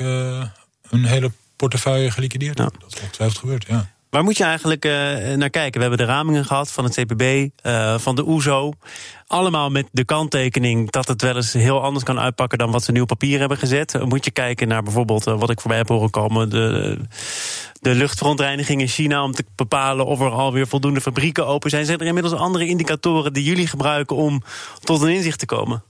hun 0.89 1.05
hele 1.05 1.33
portefeuille 1.57 2.11
geliquideerd 2.11 2.59
hebben. 2.59 2.81
Dat 2.81 2.95
is 2.95 3.01
ongetwijfeld 3.01 3.39
gebeurd, 3.39 3.67
ja. 3.69 3.95
Waar 4.17 4.25
moet 4.25 4.37
je 4.37 4.45
eigenlijk 4.45 4.85
uh, 4.85 4.93
naar 5.35 5.51
kijken? 5.51 5.81
We 5.81 5.87
hebben 5.87 6.07
de 6.07 6.13
ramingen 6.13 6.45
gehad 6.45 6.73
van 6.73 6.85
het 6.85 6.95
CPB, 6.95 7.49
eh, 7.63 7.99
van 7.99 8.15
de 8.15 8.27
OESO. 8.27 8.73
Allemaal 9.27 9.71
met 9.71 9.87
de 9.93 10.05
kanttekening 10.05 10.91
dat 10.91 11.09
het 11.09 11.23
wel 11.23 11.37
eens 11.37 11.53
heel 11.53 11.83
anders 11.83 12.05
kan 12.05 12.19
uitpakken 12.19 12.59
dan 12.59 12.71
wat 12.71 12.85
ze 12.85 12.93
nu 12.93 13.01
op 13.01 13.07
papier 13.07 13.39
hebben 13.39 13.59
gezet. 13.59 14.05
Moet 14.05 14.25
je 14.25 14.31
kijken 14.31 14.69
naar 14.69 14.83
bijvoorbeeld 14.83 15.25
wat 15.25 15.51
ik 15.51 15.61
voorbij 15.61 15.79
heb 15.79 15.89
horen 15.89 16.11
komen: 16.11 16.51
de, 16.51 16.99
de 17.81 17.95
luchtverontreiniging 17.95 18.81
in 18.81 18.89
China. 18.89 19.23
Om 19.23 19.33
te 19.33 19.45
bepalen 19.57 20.07
of 20.07 20.21
er 20.21 20.31
alweer 20.31 20.67
voldoende 20.67 21.01
fabrieken 21.01 21.47
open 21.47 21.71
zijn. 21.71 21.87
Zijn 21.87 21.99
er 21.99 22.07
inmiddels 22.07 22.35
andere 22.35 22.67
indicatoren 22.67 23.33
die 23.33 23.45
jullie 23.45 23.67
gebruiken 23.67 24.17
om 24.17 24.43
tot 24.81 25.03
een 25.03 25.09
inzicht 25.15 25.39
te 25.39 25.47
komen? 25.47 25.83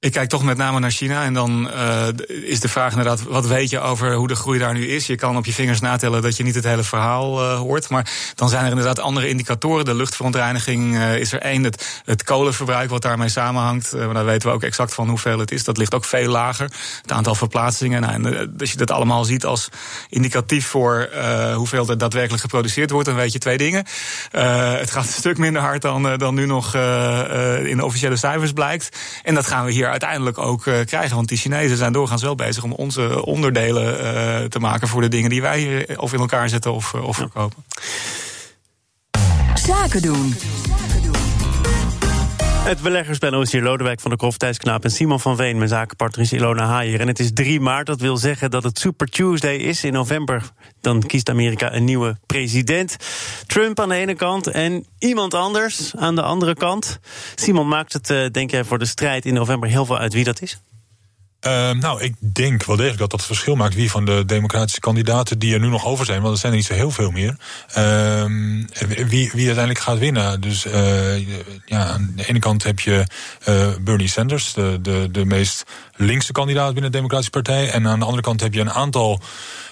Ik 0.00 0.12
kijk 0.12 0.28
toch 0.28 0.42
met 0.42 0.56
name 0.56 0.78
naar 0.78 0.90
China. 0.90 1.24
En 1.24 1.34
dan 1.34 1.70
uh, 1.70 2.06
is 2.26 2.60
de 2.60 2.68
vraag 2.68 2.90
inderdaad, 2.90 3.22
wat 3.22 3.46
weet 3.46 3.70
je 3.70 3.80
over 3.80 4.14
hoe 4.14 4.28
de 4.28 4.34
groei 4.34 4.58
daar 4.58 4.74
nu 4.74 4.86
is? 4.86 5.06
Je 5.06 5.16
kan 5.16 5.36
op 5.36 5.46
je 5.46 5.52
vingers 5.52 5.80
natellen 5.80 6.22
dat 6.22 6.36
je 6.36 6.42
niet 6.42 6.54
het 6.54 6.64
hele 6.64 6.82
verhaal 6.82 7.42
uh, 7.42 7.58
hoort. 7.58 7.88
Maar 7.88 8.10
dan 8.34 8.48
zijn 8.48 8.64
er 8.64 8.70
inderdaad 8.70 9.00
andere 9.00 9.28
indicatoren. 9.28 9.84
De 9.84 9.94
luchtverontreiniging 9.94 10.94
uh, 10.94 11.16
is 11.16 11.32
er 11.32 11.40
één. 11.40 11.64
Het, 11.64 12.02
het 12.04 12.22
kolenverbruik 12.22 12.90
wat 12.90 13.02
daarmee 13.02 13.28
samenhangt. 13.28 13.92
maar 13.92 14.14
daar 14.14 14.24
weten 14.24 14.48
we 14.48 14.54
ook 14.54 14.62
exact 14.62 14.94
van 14.94 15.08
hoeveel 15.08 15.38
het 15.38 15.50
is. 15.50 15.64
Dat 15.64 15.76
ligt 15.76 15.94
ook 15.94 16.04
veel 16.04 16.30
lager. 16.30 16.70
Het 17.02 17.12
aantal 17.12 17.34
verplaatsingen. 17.34 18.00
Nou, 18.00 18.12
en 18.12 18.54
als 18.58 18.70
je 18.70 18.76
dat 18.76 18.90
allemaal 18.90 19.24
ziet 19.24 19.44
als 19.44 19.68
indicatief 20.08 20.66
voor 20.66 21.08
hoeveel 21.54 21.88
er 21.88 21.98
daadwerkelijk 21.98 22.42
geproduceerd 22.42 22.90
wordt, 22.90 23.06
dan 23.06 23.16
weet 23.16 23.32
je 23.32 23.38
twee 23.38 23.58
dingen. 23.58 23.86
het 24.30 24.90
gaat 24.90 25.06
een 25.06 25.12
stuk 25.12 25.38
minder 25.38 25.62
hard 25.62 25.82
dan, 25.82 26.16
dan 26.16 26.34
nu 26.34 26.46
nog 26.46 26.74
in 26.74 27.76
de 27.76 27.84
officiële 27.84 28.16
cijfers 28.16 28.52
blijkt. 28.52 28.98
En 29.22 29.34
dat 29.34 29.46
gaan 29.46 29.64
we 29.64 29.72
hier 29.72 29.85
uiteindelijk 29.90 30.38
ook 30.38 30.66
uh, 30.66 30.84
krijgen. 30.84 31.16
Want 31.16 31.28
die 31.28 31.38
Chinezen 31.38 31.76
zijn 31.76 31.92
doorgaans 31.92 32.22
wel 32.22 32.34
bezig 32.34 32.64
om 32.64 32.72
onze 32.72 33.24
onderdelen 33.24 33.84
uh, 33.84 34.48
te 34.48 34.58
maken 34.58 34.88
voor 34.88 35.00
de 35.00 35.08
dingen 35.08 35.30
die 35.30 35.42
wij 35.42 35.58
hier 35.58 36.00
of 36.00 36.12
in 36.12 36.18
elkaar 36.20 36.48
zetten 36.48 36.72
of, 36.72 36.92
uh, 36.92 37.04
of 37.04 37.16
verkopen. 37.16 37.64
Zaken 39.54 40.02
doen. 40.02 40.34
Het 42.66 42.82
beleggerspanel 42.82 43.42
is 43.42 43.52
hier 43.52 43.62
Lodewijk 43.62 44.00
van 44.00 44.10
der 44.10 44.18
Kroft, 44.18 44.38
Thijs 44.38 44.58
Knaap 44.58 44.84
en 44.84 44.90
Simon 44.90 45.20
van 45.20 45.36
Veen. 45.36 45.56
Mijn 45.56 45.68
zakenpartner 45.68 46.24
is 46.24 46.32
Ilona 46.32 46.66
Haier. 46.66 47.00
En 47.00 47.06
het 47.06 47.18
is 47.18 47.32
3 47.32 47.60
maart, 47.60 47.86
dat 47.86 48.00
wil 48.00 48.16
zeggen 48.16 48.50
dat 48.50 48.62
het 48.62 48.78
Super 48.78 49.06
Tuesday 49.06 49.56
is. 49.56 49.84
In 49.84 49.92
november 49.92 50.42
dan 50.80 51.02
kiest 51.02 51.28
Amerika 51.28 51.74
een 51.74 51.84
nieuwe 51.84 52.16
president. 52.26 52.96
Trump 53.46 53.80
aan 53.80 53.88
de 53.88 53.94
ene 53.94 54.14
kant 54.14 54.46
en 54.46 54.86
iemand 54.98 55.34
anders 55.34 55.92
aan 55.96 56.14
de 56.14 56.22
andere 56.22 56.54
kant. 56.54 56.98
Simon, 57.34 57.68
maakt 57.68 57.92
het, 57.92 58.34
denk 58.34 58.50
jij, 58.50 58.64
voor 58.64 58.78
de 58.78 58.86
strijd 58.86 59.24
in 59.24 59.34
november 59.34 59.68
heel 59.68 59.86
veel 59.86 59.98
uit 59.98 60.12
wie 60.12 60.24
dat 60.24 60.42
is? 60.42 60.60
Uh, 61.40 61.70
nou, 61.70 62.02
ik 62.02 62.14
denk 62.18 62.64
wel 62.64 62.76
degelijk 62.76 63.00
dat 63.00 63.10
dat 63.10 63.18
het 63.18 63.28
verschil 63.28 63.54
maakt 63.54 63.74
wie 63.74 63.90
van 63.90 64.04
de 64.04 64.22
democratische 64.26 64.80
kandidaten 64.80 65.38
die 65.38 65.54
er 65.54 65.60
nu 65.60 65.68
nog 65.68 65.86
over 65.86 66.06
zijn, 66.06 66.20
want 66.20 66.34
er 66.34 66.40
zijn 66.40 66.52
er 66.52 66.58
niet 66.58 66.66
zo 66.66 66.74
heel 66.74 66.90
veel 66.90 67.10
meer, 67.10 67.36
uh, 67.78 68.24
wie, 69.08 69.30
wie 69.32 69.46
uiteindelijk 69.46 69.78
gaat 69.78 69.98
winnen. 69.98 70.40
Dus 70.40 70.66
uh, 70.66 71.28
ja, 71.66 71.86
aan 71.86 72.12
de 72.16 72.28
ene 72.28 72.38
kant 72.38 72.62
heb 72.62 72.80
je 72.80 73.06
uh, 73.48 73.68
Bernie 73.80 74.08
Sanders, 74.08 74.52
de, 74.52 74.78
de, 74.82 75.08
de 75.10 75.24
meest 75.24 75.64
linkse 75.96 76.32
kandidaat 76.32 76.72
binnen 76.72 76.90
de 76.90 76.96
Democratische 76.96 77.30
Partij, 77.30 77.70
en 77.70 77.86
aan 77.86 77.98
de 77.98 78.04
andere 78.04 78.22
kant 78.22 78.40
heb 78.40 78.54
je 78.54 78.60
een 78.60 78.72
aantal 78.72 79.20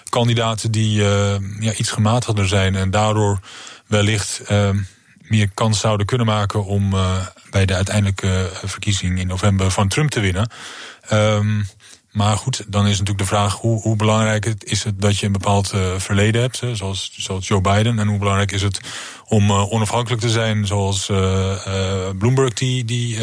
kandidaten 0.09 0.71
die 0.71 1.02
ja, 1.61 1.73
iets 1.76 1.90
gematigder 1.90 2.49
zijn 2.49 2.75
en 2.75 2.90
daardoor 2.90 3.40
wellicht 3.87 4.40
ehm, 4.47 4.78
meer 5.28 5.50
kans 5.54 5.80
zouden 5.80 6.06
kunnen 6.06 6.26
maken 6.26 6.64
om 6.64 6.90
bij 7.50 7.66
de 7.66 7.74
uiteindelijke 7.74 8.50
verkiezing 8.64 9.18
in 9.18 9.26
november 9.26 9.70
van 9.70 9.88
Trump 9.88 10.10
te 10.10 10.20
winnen. 10.20 10.50
Um, 11.12 11.66
maar 12.12 12.36
goed, 12.36 12.64
dan 12.66 12.82
is 12.82 12.90
natuurlijk 12.90 13.18
de 13.18 13.34
vraag 13.34 13.54
hoe, 13.54 13.80
hoe 13.80 13.96
belangrijk 13.96 14.46
is 14.46 14.84
het 14.84 15.00
dat 15.00 15.18
je 15.18 15.26
een 15.26 15.32
bepaald 15.32 15.72
uh, 15.74 15.98
verleden 15.98 16.40
hebt, 16.40 16.62
zoals, 16.72 17.12
zoals 17.16 17.48
Joe 17.48 17.60
Biden. 17.60 17.98
En 17.98 18.08
hoe 18.08 18.18
belangrijk 18.18 18.52
is 18.52 18.62
het 18.62 18.80
om 19.24 19.52
onafhankelijk 19.52 20.22
te 20.22 20.30
zijn, 20.30 20.66
zoals 20.66 21.06
Bloomberg 22.18 22.52
die, 22.52 22.84
die 22.84 23.18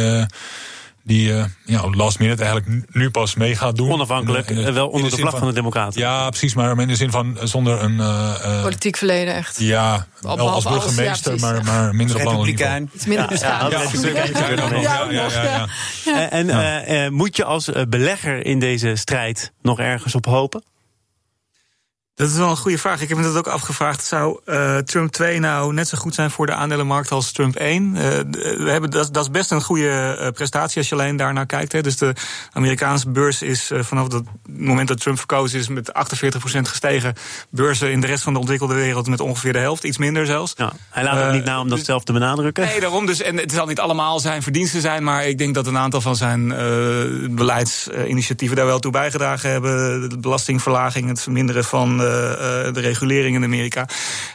die 1.03 1.29
uh, 1.29 1.43
ja, 1.65 1.89
last 1.89 2.19
minute 2.19 2.43
eigenlijk 2.43 2.85
nu 2.91 3.09
pas 3.09 3.35
mee 3.35 3.55
gaat 3.55 3.75
doen. 3.75 3.91
Onafhankelijk, 3.91 4.49
wel 4.49 4.87
onder 4.87 5.09
de, 5.09 5.15
de 5.15 5.21
vlag 5.21 5.31
van, 5.31 5.39
van, 5.39 5.47
de 5.47 5.53
Democraten. 5.53 6.01
Ja, 6.01 6.29
precies, 6.29 6.53
maar 6.53 6.79
in 6.79 6.87
de 6.87 6.95
zin 6.95 7.11
van 7.11 7.37
zonder 7.43 7.83
een... 7.83 7.95
Uh, 7.95 8.61
Politiek 8.61 8.97
verleden, 8.97 9.35
echt. 9.35 9.59
Ja, 9.59 10.07
wel 10.21 10.49
als 10.49 10.63
burgemeester, 10.63 11.31
alles, 11.31 11.41
ja, 11.41 11.51
maar, 11.51 11.63
maar 11.63 11.95
minder 11.95 12.15
op 12.15 12.21
Republikein. 12.21 12.89
Iets 12.93 13.05
minder 13.05 13.27
bestaan. 13.27 13.71
En 16.29 16.47
uh, 16.47 17.09
moet 17.09 17.35
je 17.35 17.43
als 17.43 17.69
belegger 17.89 18.45
in 18.45 18.59
deze 18.59 18.95
strijd 18.95 19.51
nog 19.61 19.79
ergens 19.79 20.15
op 20.15 20.25
hopen? 20.25 20.63
Dat 22.21 22.29
is 22.29 22.37
wel 22.37 22.49
een 22.49 22.57
goede 22.57 22.77
vraag. 22.77 23.01
Ik 23.01 23.09
heb 23.09 23.17
me 23.17 23.23
dat 23.23 23.37
ook 23.37 23.47
afgevraagd. 23.47 24.03
Zou 24.03 24.39
uh, 24.45 24.77
Trump 24.77 25.11
2 25.11 25.39
nou 25.39 25.73
net 25.73 25.87
zo 25.87 25.97
goed 25.97 26.13
zijn 26.13 26.31
voor 26.31 26.45
de 26.45 26.53
aandelenmarkt 26.53 27.11
als 27.11 27.31
Trump 27.31 27.55
1? 27.55 27.85
Uh, 27.85 28.01
we 28.01 28.69
hebben, 28.69 28.89
dat, 28.89 29.13
dat, 29.13 29.23
is 29.23 29.31
best 29.31 29.51
een 29.51 29.61
goede 29.61 30.17
uh, 30.19 30.27
prestatie 30.27 30.77
als 30.77 30.89
je 30.89 30.95
alleen 30.95 31.15
daarnaar 31.15 31.45
kijkt. 31.45 31.71
Hè. 31.71 31.81
Dus 31.81 31.97
de 31.97 32.13
Amerikaanse 32.51 33.09
beurs 33.09 33.41
is 33.41 33.71
vanaf 33.73 34.13
het 34.13 34.23
moment 34.47 34.87
dat 34.87 34.99
Trump 34.99 35.17
verkozen 35.17 35.59
is 35.59 35.67
met 35.67 35.91
48% 36.55 36.59
gestegen. 36.61 37.13
Beurzen 37.49 37.91
in 37.91 38.01
de 38.01 38.07
rest 38.07 38.23
van 38.23 38.33
de 38.33 38.39
ontwikkelde 38.39 38.73
wereld 38.73 39.07
met 39.07 39.19
ongeveer 39.19 39.53
de 39.53 39.59
helft, 39.59 39.83
iets 39.83 39.97
minder 39.97 40.25
zelfs. 40.25 40.53
Ja, 40.57 40.71
hij 40.89 41.03
laat 41.03 41.23
het 41.23 41.33
niet 41.33 41.45
na 41.45 41.59
om 41.59 41.69
dat 41.69 41.77
dus, 41.77 41.87
zelf 41.87 42.03
te 42.03 42.13
benadrukken. 42.13 42.65
Nee, 42.65 42.79
daarom. 42.79 43.05
Dus, 43.05 43.21
en 43.21 43.37
het 43.37 43.51
zal 43.51 43.65
niet 43.65 43.79
allemaal 43.79 44.19
zijn 44.19 44.43
verdiensten 44.43 44.81
zijn, 44.81 45.03
maar 45.03 45.27
ik 45.27 45.37
denk 45.37 45.55
dat 45.55 45.67
een 45.67 45.77
aantal 45.77 46.01
van 46.01 46.15
zijn 46.15 46.47
beleidsinitiatieven 47.35 48.57
daar 48.57 48.65
wel 48.65 48.79
toe 48.79 48.91
bijgedragen 48.91 49.49
hebben. 49.49 50.09
De 50.09 50.17
belastingverlaging, 50.17 51.07
het 51.07 51.21
verminderen 51.21 51.63
van 51.63 52.03
eh, 52.03 52.10
de 52.73 52.79
regulering 52.79 53.35
in 53.35 53.43
Amerika. 53.43 53.87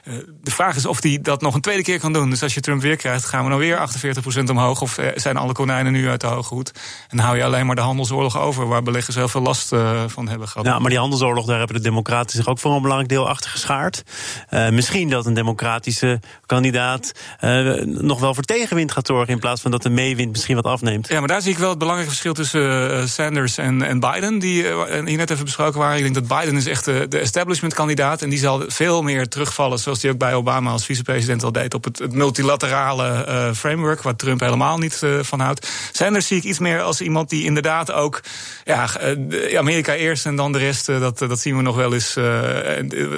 Eh, 0.04 0.14
de 0.42 0.50
vraag 0.50 0.76
is 0.76 0.86
of 0.86 1.02
hij 1.02 1.18
dat 1.22 1.40
nog 1.40 1.54
een 1.54 1.60
tweede 1.60 1.82
keer 1.82 2.00
kan 2.00 2.12
doen. 2.12 2.30
Dus 2.30 2.42
als 2.42 2.54
je 2.54 2.60
Trump 2.60 2.82
weer 2.82 2.96
krijgt, 2.96 3.24
gaan 3.24 3.42
we 3.42 3.48
nou 3.48 3.60
weer 3.60 3.76
48% 3.76 4.50
omhoog? 4.50 4.80
Of 4.80 4.98
eh, 4.98 5.06
zijn 5.14 5.36
alle 5.36 5.52
konijnen 5.52 5.92
nu 5.92 6.08
uit 6.08 6.20
de 6.20 6.26
hoge 6.26 6.54
hoed? 6.54 6.72
En 7.08 7.18
hou 7.18 7.36
je 7.36 7.44
alleen 7.44 7.66
maar 7.66 7.76
de 7.76 7.80
handelsoorlog 7.80 8.38
over, 8.38 8.68
waar 8.68 8.82
beleggers 8.82 9.16
heel 9.16 9.28
veel 9.28 9.40
last 9.40 9.68
van 10.06 10.28
hebben 10.28 10.48
gehad. 10.48 10.66
Ja, 10.66 10.78
maar 10.78 10.90
die 10.90 10.98
handelsoorlog, 10.98 11.46
daar 11.46 11.58
hebben 11.58 11.76
de 11.76 11.82
Democraten 11.82 12.36
zich 12.36 12.48
ook 12.48 12.58
voor 12.58 12.74
een 12.74 12.82
belangrijk 12.82 13.10
deel 13.10 13.28
achter 13.28 13.50
geschaard. 13.50 14.02
Uh, 14.50 14.68
misschien 14.68 15.08
dat 15.08 15.26
een 15.26 15.34
democratische 15.34 16.20
kandidaat 16.46 17.12
uh, 17.40 17.82
nog 17.84 18.20
wel 18.20 18.34
voor 18.34 18.42
tegenwind 18.42 18.92
gaat 18.92 19.06
zorgen. 19.06 19.32
In 19.32 19.38
plaats 19.38 19.60
van 19.60 19.70
dat 19.70 19.82
de 19.82 19.90
meewind 19.90 20.30
misschien 20.30 20.56
wat 20.56 20.64
afneemt. 20.64 21.08
Ja, 21.08 21.18
maar 21.18 21.28
daar 21.28 21.42
zie 21.42 21.52
ik 21.52 21.58
wel 21.58 21.68
het 21.68 21.78
belangrijke 21.78 22.12
verschil 22.12 22.34
tussen 22.34 22.90
uh, 22.90 23.06
Sanders 23.06 23.58
en, 23.58 23.82
en 23.82 24.00
Biden. 24.00 24.38
Die 24.38 24.62
hier 25.04 25.16
net 25.16 25.30
even 25.30 25.44
besproken 25.44 25.80
waren. 25.80 25.96
Ik 25.96 26.02
denk 26.02 26.14
dat 26.14 26.38
Biden 26.38 26.56
is 26.56 26.66
echt 26.66 26.84
de, 26.84 27.06
de 27.08 27.18
establishment 27.18 27.55
kandidaat. 27.74 28.22
En 28.22 28.30
die 28.30 28.38
zal 28.38 28.64
veel 28.66 29.02
meer 29.02 29.28
terugvallen, 29.28 29.78
zoals 29.78 30.00
die 30.00 30.10
ook 30.10 30.18
bij 30.18 30.34
Obama 30.34 30.70
als 30.70 30.84
vicepresident 30.84 31.42
al 31.42 31.52
deed, 31.52 31.74
op 31.74 31.84
het, 31.84 31.98
het 31.98 32.12
multilaterale 32.12 33.26
uh, 33.28 33.52
framework, 33.52 34.02
waar 34.02 34.16
Trump 34.16 34.40
helemaal 34.40 34.78
niet 34.78 35.00
uh, 35.04 35.22
van 35.22 35.40
houdt. 35.40 35.68
Sanders 35.92 36.26
zie 36.26 36.36
ik 36.36 36.44
iets 36.44 36.58
meer 36.58 36.80
als 36.80 37.00
iemand 37.00 37.30
die 37.30 37.44
inderdaad 37.44 37.92
ook 37.92 38.20
ja, 38.64 38.88
uh, 39.28 39.58
Amerika 39.58 39.94
eerst 39.94 40.26
en 40.26 40.36
dan 40.36 40.52
de 40.52 40.58
rest, 40.58 40.86
dat, 40.86 41.18
dat 41.18 41.40
zien 41.40 41.56
we 41.56 41.62
nog 41.62 41.76
wel 41.76 41.94
eens. 41.94 42.14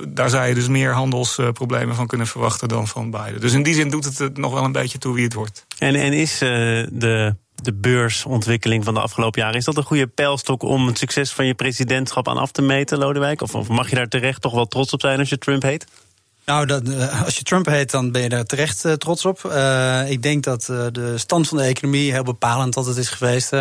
daar 0.09 0.31
zou 0.31 0.47
je 0.47 0.55
dus 0.55 0.69
meer 0.69 0.93
handelsproblemen 0.93 1.95
van 1.95 2.07
kunnen 2.07 2.27
verwachten 2.27 2.69
dan 2.69 2.89
van 2.89 3.11
Biden. 3.11 3.41
Dus 3.41 3.53
in 3.53 3.63
die 3.63 3.75
zin 3.75 3.91
doet 3.91 4.05
het, 4.05 4.19
het 4.19 4.37
nog 4.37 4.53
wel 4.53 4.65
een 4.65 4.73
beetje 4.73 4.99
toe 4.99 5.15
wie 5.15 5.25
het 5.25 5.35
wordt. 5.35 5.67
En, 5.79 5.95
en 5.95 6.13
is 6.13 6.39
de 6.39 7.35
de 7.63 7.73
beursontwikkeling 7.73 8.85
van 8.85 8.95
de 8.95 9.01
afgelopen 9.01 9.41
jaren. 9.41 9.57
Is 9.57 9.65
dat 9.65 9.77
een 9.77 9.83
goede 9.83 10.07
pijlstok 10.07 10.63
om 10.63 10.87
het 10.87 10.99
succes 10.99 11.33
van 11.33 11.47
je 11.47 11.55
presidentschap 11.55 12.29
aan 12.29 12.37
af 12.37 12.51
te 12.51 12.63
meten, 12.63 12.99
Lodewijk? 12.99 13.41
Of, 13.41 13.55
of 13.55 13.69
mag 13.69 13.91
je 13.91 13.97
daar 13.97 14.09
terecht 14.09 14.43
toch 14.43 14.53
wel 14.55 14.67
trots 14.67 14.93
op 14.93 15.01
zijn 15.01 15.19
als 15.19 15.29
je 15.29 15.39
Trump 15.39 15.63
heet? 15.63 15.87
Nou, 16.49 16.67
dat, 16.67 16.89
uh, 16.89 17.25
als 17.25 17.37
je 17.37 17.43
Trump 17.43 17.67
heet, 17.67 17.91
dan 17.91 18.13
ben 18.13 18.23
je 18.23 18.29
daar 18.29 18.45
terecht 18.45 18.85
uh, 18.85 18.93
trots 18.93 19.25
op. 19.25 19.43
Uh, 19.47 20.11
ik 20.11 20.23
denk 20.23 20.45
dat 20.45 20.65
de 20.93 21.15
stand 21.17 21.49
van 21.49 21.59
de 21.59 21.65
economie 21.65 22.13
heel 22.13 22.23
bepalend 22.23 22.77
altijd 22.77 22.97
is 22.97 23.09
geweest. 23.09 23.53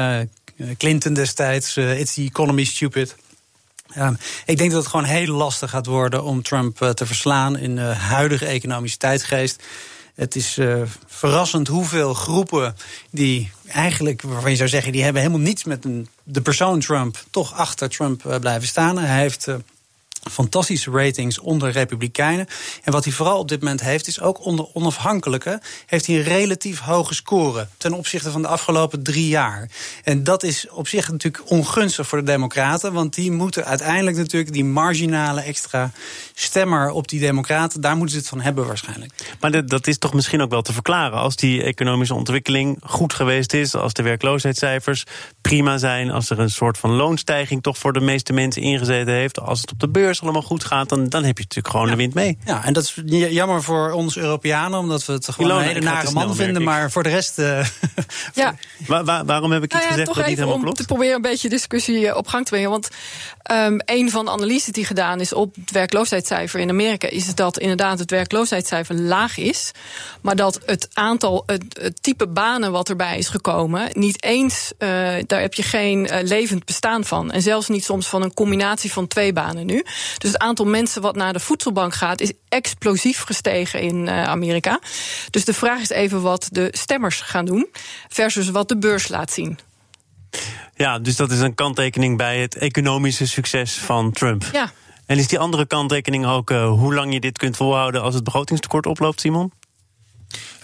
Clinton 0.78 1.14
destijds, 1.14 1.78
it's 1.78 2.14
the 2.14 2.22
economy 2.22 2.64
stupid. 2.64 3.16
ik 4.46 4.58
denk 4.58 4.72
dat 4.72 4.82
het 4.82 4.92
gewoon 4.92 5.06
heel 5.06 5.34
lastig 5.34 5.70
gaat 5.70 5.86
worden 5.86 6.24
om 6.24 6.42
Trump 6.42 6.78
te 6.78 7.06
verslaan 7.06 7.58
in 7.58 7.76
de 7.76 7.82
huidige 7.82 8.46
economische 8.46 8.98
tijdsgeest. 8.98 9.64
Het 10.18 10.36
is 10.36 10.58
uh, 10.58 10.82
verrassend 11.06 11.68
hoeveel 11.68 12.14
groepen 12.14 12.76
die 13.12 13.52
eigenlijk, 13.68 14.22
waarvan 14.22 14.52
je 14.52 14.58
zou 14.58 14.70
zeggen, 14.70 14.92
die 14.92 15.04
hebben 15.04 15.22
helemaal 15.22 15.44
niets 15.44 15.64
met 15.64 15.86
een, 15.86 16.08
de 16.24 16.42
persoon 16.42 16.80
Trump, 16.80 17.24
toch 17.32 17.54
achter 17.54 17.90
Trump 17.90 18.24
uh, 18.26 18.36
blijven 18.36 18.68
staan. 18.68 18.98
Hij 18.98 19.20
heeft. 19.20 19.48
Fantastische 20.30 20.92
ratings 20.92 21.40
onder 21.40 21.72
Republikeinen. 21.72 22.48
En 22.84 22.92
wat 22.92 23.04
hij 23.04 23.14
vooral 23.14 23.40
op 23.40 23.48
dit 23.48 23.60
moment 23.60 23.82
heeft, 23.82 24.08
is 24.08 24.22
ook 24.22 24.46
onder 24.46 24.68
onafhankelijke... 24.74 25.62
heeft 25.86 26.06
hij 26.06 26.16
een 26.16 26.24
relatief 26.24 26.80
hoge 26.80 27.14
score 27.14 27.68
ten 27.78 27.94
opzichte 27.94 28.32
van 28.32 28.42
de 28.42 28.48
afgelopen 28.48 29.04
drie 29.04 29.28
jaar. 29.28 29.70
En 30.04 30.24
dat 30.24 30.44
is 30.44 30.70
op 30.70 30.88
zich 30.88 31.12
natuurlijk 31.12 31.50
ongunstig 31.50 32.08
voor 32.08 32.18
de 32.18 32.24
Democraten... 32.26 32.94
want 32.94 33.16
die 33.16 33.32
moeten 33.32 33.66
uiteindelijk 33.66 34.18
natuurlijk 34.18 34.54
die 34.54 34.66
marginale 34.66 35.42
extra 35.42 35.92
stemmer 36.34 36.90
op 36.90 37.08
die 37.08 37.20
Democraten... 37.20 37.82
daar 37.82 37.96
moeten 37.96 38.16
ze 38.16 38.20
het 38.20 38.30
van 38.30 38.42
hebben 38.42 38.68
waarschijnlijk. 38.68 39.36
Maar 39.40 39.66
dat 39.66 39.88
is 39.88 39.98
toch 39.98 40.14
misschien 40.14 40.42
ook 40.42 40.50
wel 40.50 40.62
te 40.62 40.74
verklaren... 40.74 41.18
als 41.18 41.36
die 41.36 41.64
economische 41.64 42.14
ontwikkeling 42.14 42.80
goed 42.84 43.14
geweest 43.14 43.54
is... 43.54 43.76
als 43.76 43.94
de 43.94 44.04
werkloosheidscijfers 44.04 45.04
prima 45.42 45.78
zijn... 45.78 46.12
als 46.12 46.30
er 46.30 46.40
een 46.40 46.50
soort 46.50 46.78
van 46.78 46.92
loonstijging 46.92 47.64
toch 47.64 47.78
voor 47.78 47.94
de 47.94 48.00
meeste 48.00 48.34
mensen 48.34 48.62
ingezeten 48.62 49.14
heeft... 49.14 49.40
als 49.40 49.62
het 49.62 49.72
op 49.72 49.80
de 49.80 49.90
beurs 49.90 50.17
allemaal 50.22 50.42
goed 50.42 50.64
gaat, 50.64 50.90
dan, 50.90 51.10
dan 51.10 51.24
heb 51.24 51.38
je 51.38 51.44
natuurlijk 51.44 51.74
gewoon 51.74 51.90
de 51.90 51.96
wind 51.96 52.14
mee. 52.14 52.38
Ja, 52.46 52.66
en 52.66 52.74
dat 52.74 52.84
is 52.84 53.02
jammer 53.30 53.64
voor 53.64 53.92
ons 53.92 54.18
Europeanen, 54.18 54.80
omdat 54.80 55.06
we 55.06 55.14
het 55.14 55.30
gewoon 55.30 55.52
een 55.52 55.62
hele 55.62 55.80
nare 55.80 56.12
man 56.12 56.36
vinden. 56.36 56.64
Maar 56.64 56.92
voor 56.92 57.04
de 57.04 57.10
rest 57.10 57.40
uh, 57.40 57.66
Ja. 58.34 58.56
waarom 59.26 59.52
heb 59.52 59.64
ik 59.64 59.74
iets 59.74 59.74
nou 59.74 59.84
ja, 59.84 59.90
gezegd 59.90 60.08
toch 60.08 60.18
dat 60.18 60.28
niet 60.28 60.36
helemaal 60.36 60.56
om 60.56 60.62
klopt? 60.62 60.78
te 60.78 60.86
proberen 60.86 61.16
een 61.16 61.22
beetje 61.22 61.50
discussie 61.50 62.16
op 62.16 62.28
gang 62.28 62.46
te 62.46 62.52
brengen. 62.52 62.70
Want 62.70 62.90
um, 63.52 63.82
een 63.86 64.12
van 64.12 64.26
de 64.26 64.32
analyses 64.32 64.74
die 64.74 64.86
gedaan 64.86 65.20
is 65.20 65.34
op 65.34 65.56
het 65.56 65.72
werkloosheidscijfer 65.72 66.60
in 66.60 66.70
Amerika... 66.70 67.10
is 67.10 67.36
dat 67.36 67.60
inderdaad 67.60 68.00
het 68.00 68.12
werkloosheidscijfer 68.12 68.96
laag 68.96 69.38
is. 69.38 69.72
Maar 70.22 70.36
dat 70.36 70.60
het 70.66 70.88
aantal, 70.94 71.44
het, 71.46 71.64
het 71.82 72.04
type 72.04 72.28
banen 72.28 72.72
wat 72.72 72.90
erbij 72.90 73.18
is 73.18 73.28
gekomen... 73.28 73.90
niet 73.94 74.24
eens, 74.24 74.72
uh, 74.80 74.90
daar 75.26 75.42
heb 75.42 75.54
je 75.54 75.64
geen 75.64 76.08
uh, 76.12 76.18
levend 76.22 76.66
bestaan 76.66 77.06
van. 77.06 77.32
En 77.32 77.42
zelfs 77.42 77.68
niet 77.68 77.84
soms 77.84 78.08
van 78.08 78.24
een 78.24 78.34
combinatie 78.34 78.92
van 78.92 79.08
twee 79.08 79.34
banen 79.34 79.66
nu. 79.66 79.84
Dus 80.18 80.32
het 80.32 80.42
aantal 80.42 80.66
mensen 80.66 81.02
wat 81.02 81.16
naar 81.16 81.34
de 81.34 81.40
voedselbank 81.40 81.94
gaat... 81.94 82.22
is 82.22 82.32
explosief 82.50 83.24
gestegen 83.24 83.82
in 83.82 84.08
uh, 84.08 84.24
Amerika. 84.24 84.80
Dus 85.30 85.46
de 85.46 85.54
vraag 85.54 85.80
is 85.80 85.90
even 85.90 86.22
wat 86.22 86.48
de 86.52 86.68
stemmers 86.72 87.22
gaan 87.22 87.46
doen... 87.46 87.68
versus 88.08 88.50
wat 88.50 88.68
de 88.68 88.78
beurs 88.78 89.08
laat 89.08 89.32
zien. 89.32 89.60
Ja, 90.76 91.00
dus 91.00 91.16
dat 91.16 91.32
is 91.32 91.40
een 91.40 91.56
kanttekening 91.56 92.18
bij 92.18 92.42
het 92.42 92.56
economische 92.56 93.28
succes 93.28 93.74
van 93.74 94.12
Trump. 94.12 94.44
Ja. 94.52 94.72
En 95.06 95.18
is 95.18 95.28
die 95.28 95.40
andere 95.40 95.66
kanttekening 95.66 96.26
ook 96.26 96.50
uh, 96.50 96.70
hoe 96.70 96.94
lang 96.94 97.14
je 97.14 97.20
dit 97.20 97.38
kunt 97.38 97.56
volhouden 97.56 98.02
als 98.02 98.14
het 98.14 98.24
begrotingstekort 98.24 98.86
oploopt, 98.86 99.20
Simon? 99.20 99.52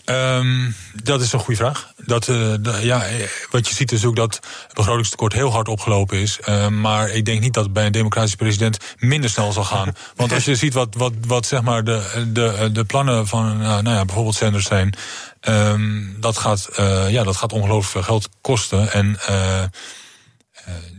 Um, 0.05 0.75
dat 1.03 1.21
is 1.21 1.33
een 1.33 1.39
goede 1.39 1.59
vraag. 1.59 1.93
Dat, 1.97 2.27
uh, 2.27 2.53
de, 2.59 2.79
ja, 2.81 3.05
wat 3.49 3.67
je 3.67 3.75
ziet 3.75 3.91
is 3.91 4.05
ook 4.05 4.15
dat 4.15 4.39
het 4.67 4.73
begrotingstekort 4.73 5.33
heel 5.33 5.51
hard 5.51 5.67
opgelopen 5.67 6.17
is. 6.17 6.39
Uh, 6.49 6.67
maar 6.67 7.09
ik 7.09 7.25
denk 7.25 7.41
niet 7.41 7.53
dat 7.53 7.63
het 7.63 7.73
bij 7.73 7.85
een 7.85 7.91
democratische 7.91 8.37
president 8.37 8.77
minder 8.97 9.29
snel 9.29 9.51
zal 9.51 9.63
gaan. 9.63 9.95
Want 10.15 10.33
als 10.33 10.45
je 10.45 10.55
ziet 10.55 10.73
wat, 10.73 10.95
wat, 10.95 11.13
wat 11.27 11.45
zeg 11.45 11.61
maar 11.61 11.83
de, 11.83 12.29
de, 12.33 12.69
de 12.71 12.85
plannen 12.85 13.27
van 13.27 13.61
uh, 13.61 13.67
nou 13.67 13.89
ja, 13.89 14.05
bijvoorbeeld 14.05 14.35
Sanders 14.35 14.65
zijn. 14.65 14.95
Um, 15.41 16.17
dat 16.19 16.37
gaat, 16.37 16.69
ja, 17.09 17.23
dat 17.23 17.37
gaat 17.37 17.53
ongelooflijk 17.53 17.91
veel 17.91 18.03
geld 18.03 18.29
kosten. 18.41 18.91
En 18.91 19.17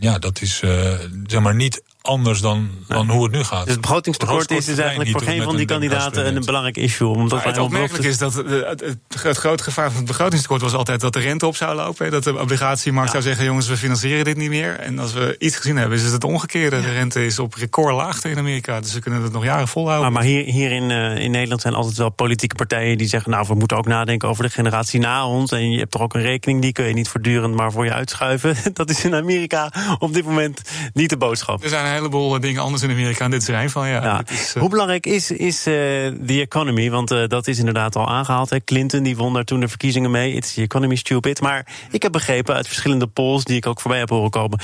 ja, 0.01 0.19
dat 0.19 0.41
is 0.41 0.63
zeg 1.27 1.41
maar 1.41 1.55
niet 1.55 1.83
anders 2.05 2.41
dan, 2.41 2.71
dan 2.89 3.11
hoe 3.11 3.23
het 3.23 3.33
nu 3.33 3.45
gaat. 3.45 3.65
Dus 3.65 3.73
het 3.73 3.81
begrotingstekort 3.81 4.51
is 4.51 4.65
dus 4.65 4.79
eigenlijk 4.79 5.11
voor 5.11 5.23
geen 5.23 5.43
van 5.43 5.57
die 5.57 5.67
kandidaten 5.67 6.37
een 6.37 6.45
belangrijk 6.45 6.77
issue. 6.77 7.09
Omdat 7.09 7.45
het 7.45 7.59
opmerkelijk 7.59 8.05
is 8.05 8.19
dat 8.19 8.35
het, 8.35 8.49
het, 8.49 8.97
het, 9.23 9.37
grote 9.37 9.63
gevaar 9.63 9.89
van 9.89 9.97
het 9.97 10.07
begrotingstekort 10.07 10.61
was 10.61 10.75
altijd 10.75 11.01
dat 11.01 11.13
de 11.13 11.19
rente 11.19 11.47
op 11.47 11.57
zou 11.57 11.77
lopen. 11.77 12.11
Dat 12.11 12.25
de 12.25 12.41
obligatiemarkt 12.41 13.13
ja. 13.13 13.13
zou 13.13 13.23
zeggen: 13.23 13.45
jongens, 13.45 13.69
we 13.69 13.77
financieren 13.77 14.25
dit 14.25 14.37
niet 14.37 14.49
meer. 14.49 14.79
En 14.79 14.99
als 14.99 15.13
we 15.13 15.37
iets 15.39 15.57
gezien 15.57 15.77
hebben, 15.77 15.99
is 15.99 16.05
het 16.05 16.13
het 16.13 16.25
omgekeerde. 16.25 16.77
Ja. 16.77 16.83
De 16.83 16.93
rente 16.93 17.27
is 17.27 17.39
op 17.39 17.55
recordlaagte 17.55 18.31
in 18.31 18.39
Amerika. 18.39 18.81
Dus 18.81 18.95
we 18.95 19.01
kunnen 19.01 19.23
het 19.23 19.33
nog 19.33 19.45
jaren 19.45 19.69
volhouden. 19.69 20.13
Maar, 20.13 20.23
maar 20.23 20.31
hier, 20.31 20.45
hier 20.45 20.73
in, 20.73 20.91
uh, 20.91 21.17
in 21.17 21.31
Nederland 21.31 21.61
zijn 21.61 21.75
altijd 21.75 21.97
wel 21.97 22.11
politieke 22.11 22.55
partijen 22.55 22.99
die 22.99 23.09
zeggen: 23.09 23.31
nou, 23.31 23.47
we 23.49 23.55
moeten 23.55 23.77
ook 23.77 23.87
nadenken 23.87 24.29
over 24.29 24.45
de 24.45 24.51
generatie 24.51 25.01
na 25.01 25.27
ons. 25.27 25.53
En 25.53 25.71
je 25.71 25.79
hebt 25.79 25.91
toch 25.91 26.03
ook 26.03 26.15
een 26.15 26.23
rekening, 26.23 26.63
die 26.63 26.73
kun 26.73 26.85
je 26.85 26.95
niet 26.95 27.09
voortdurend 27.09 27.55
maar 27.55 27.73
voor 27.73 27.85
je 27.85 27.93
uitschuiven. 27.93 28.57
Dat 28.73 28.91
is 28.91 29.05
in 29.05 29.15
Amerika 29.15 29.73
op 29.99 30.13
dit 30.15 30.25
moment 30.25 30.63
niet 30.93 31.11
de 31.11 31.17
boodschap. 31.17 31.63
Er 31.63 31.69
zijn 31.69 31.94
heleboel 31.95 32.41
dingen 32.41 32.63
anders 32.63 32.83
in 32.83 32.91
Amerika 32.91 33.25
en 33.25 33.31
dit 33.31 33.49
een 33.49 33.71
van. 33.71 33.89
Ja. 33.89 34.03
ja. 34.03 34.23
Is, 34.31 34.55
uh... 34.55 34.61
Hoe 34.61 34.71
belangrijk 34.71 35.07
is, 35.07 35.31
is 35.31 35.67
uh, 35.67 35.75
the 36.27 36.41
economy? 36.41 36.91
Want 36.91 37.11
uh, 37.13 37.27
dat 37.27 37.47
is 37.47 37.59
inderdaad 37.59 37.97
al 37.97 38.09
aangehaald. 38.09 38.51
Hè. 38.51 38.65
Clinton 38.65 39.03
die 39.03 39.17
won 39.17 39.33
daar 39.33 39.45
toen 39.45 39.61
de 39.61 39.69
verkiezingen 39.69 40.11
mee. 40.11 40.33
It's 40.33 40.55
the 40.55 40.63
economy 40.63 40.97
stupid. 40.97 41.41
Maar 41.41 41.67
ik 41.91 42.03
heb 42.03 42.13
begrepen 42.13 42.55
uit 42.55 42.67
verschillende 42.67 43.07
polls 43.07 43.45
die 43.45 43.57
ik 43.57 43.67
ook 43.67 43.81
voorbij 43.81 43.99
heb 43.99 44.09
horen 44.09 44.31
komen. 44.31 44.59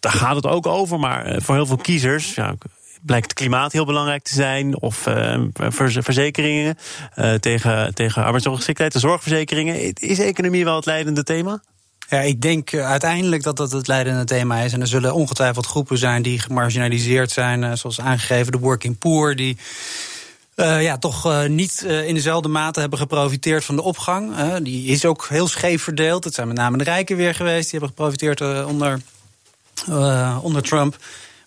Daar 0.00 0.12
gaat 0.12 0.36
het 0.36 0.46
ook 0.46 0.66
over. 0.66 0.98
Maar 0.98 1.42
voor 1.42 1.54
heel 1.54 1.66
veel 1.66 1.76
kiezers. 1.76 2.34
Ja, 2.34 2.54
blijkt 3.02 3.24
het 3.24 3.38
klimaat 3.38 3.72
heel 3.72 3.86
belangrijk 3.86 4.22
te 4.22 4.34
zijn. 4.34 4.80
Of 4.80 5.06
uh, 5.06 5.38
verzekeringen 5.78 6.78
uh, 7.16 7.34
tegen, 7.34 7.94
tegen 7.94 8.24
arbeidsongeschiktheid, 8.24 8.92
de 8.92 8.98
zorgverzekeringen. 8.98 9.92
Is 9.92 10.18
economie 10.18 10.64
wel 10.64 10.76
het 10.76 10.86
leidende 10.86 11.22
thema? 11.22 11.62
Ja, 12.08 12.20
ik 12.20 12.40
denk 12.40 12.74
uiteindelijk 12.74 13.42
dat 13.42 13.56
dat 13.56 13.72
het 13.72 13.86
leidende 13.86 14.24
thema 14.24 14.60
is. 14.60 14.72
En 14.72 14.80
er 14.80 14.86
zullen 14.86 15.14
ongetwijfeld 15.14 15.66
groepen 15.66 15.98
zijn 15.98 16.22
die 16.22 16.38
gemarginaliseerd 16.38 17.30
zijn, 17.30 17.78
zoals 17.78 18.00
aangegeven 18.00 18.52
de 18.52 18.58
working 18.58 18.98
poor, 18.98 19.36
die. 19.36 19.56
Uh, 20.56 20.82
ja, 20.82 20.98
toch 20.98 21.46
niet 21.48 21.82
in 21.82 22.14
dezelfde 22.14 22.48
mate 22.48 22.80
hebben 22.80 22.98
geprofiteerd 22.98 23.64
van 23.64 23.76
de 23.76 23.82
opgang. 23.82 24.56
die 24.62 24.86
is 24.86 25.04
ook 25.04 25.26
heel 25.28 25.48
scheef 25.48 25.82
verdeeld. 25.82 26.24
Het 26.24 26.34
zijn 26.34 26.48
met 26.48 26.56
name 26.56 26.78
de 26.78 26.84
rijken 26.84 27.16
weer 27.16 27.34
geweest. 27.34 27.70
Die 27.70 27.78
hebben 27.80 27.88
geprofiteerd 27.88 28.64
onder, 28.64 29.00
onder 30.42 30.62
Trump. 30.62 30.96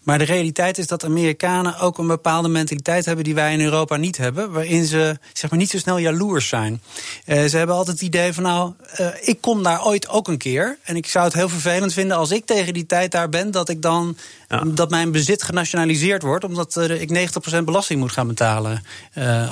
Maar 0.04 0.18
de 0.18 0.24
realiteit 0.24 0.78
is 0.78 0.88
dat 0.88 1.06
Amerikanen 1.06 1.80
ook 1.80 1.98
een 1.98 2.08
bepaalde 2.08 2.48
mentaliteit 2.48 3.06
hebben 3.06 3.24
die 3.24 3.36
wij 3.36 3.54
in 3.54 3.62
Europa 3.62 3.96
niet 3.96 4.18
hebben. 4.18 4.52
Waarin 4.52 4.86
ze 4.86 5.18
zeg 5.34 5.50
maar, 5.50 5.60
niet 5.60 5.70
zo 5.70 5.78
snel 5.78 5.98
jaloers 5.98 6.48
zijn. 6.48 6.82
Uh, 7.26 7.44
ze 7.44 7.58
hebben 7.58 7.76
altijd 7.76 8.00
het 8.00 8.08
idee 8.08 8.34
van 8.34 8.44
nou, 8.44 8.74
uh, 9.00 9.08
ik 9.22 9.42
kom 9.42 9.64
daar 9.64 9.86
ooit 9.86 10.10
ook 10.10 10.28
een 10.28 10.38
keer. 10.38 10.78
En 10.84 10.96
ik 10.96 11.08
zou 11.08 11.26
het 11.26 11.34
heel 11.34 11.50
vervelend 11.50 11.94
vinden 11.94 12.18
als 12.18 12.32
ik 12.32 12.46
tegen 12.46 12.74
die 12.74 12.86
tijd 12.86 13.12
daar 13.12 13.30
ben, 13.30 13.52
dat 13.52 13.70
ik 13.70 13.82
dan 13.82 14.18
ja. 14.50 14.64
dat 14.66 14.90
mijn 14.90 15.12
bezit 15.12 15.44
genationaliseerd 15.44 16.22
wordt. 16.22 16.44
Omdat 16.44 16.76
uh, 16.76 17.02
ik 17.02 17.32
90% 17.60 17.64
belasting 17.64 18.00
moet 18.00 18.12
gaan 18.12 18.28
betalen 18.28 18.84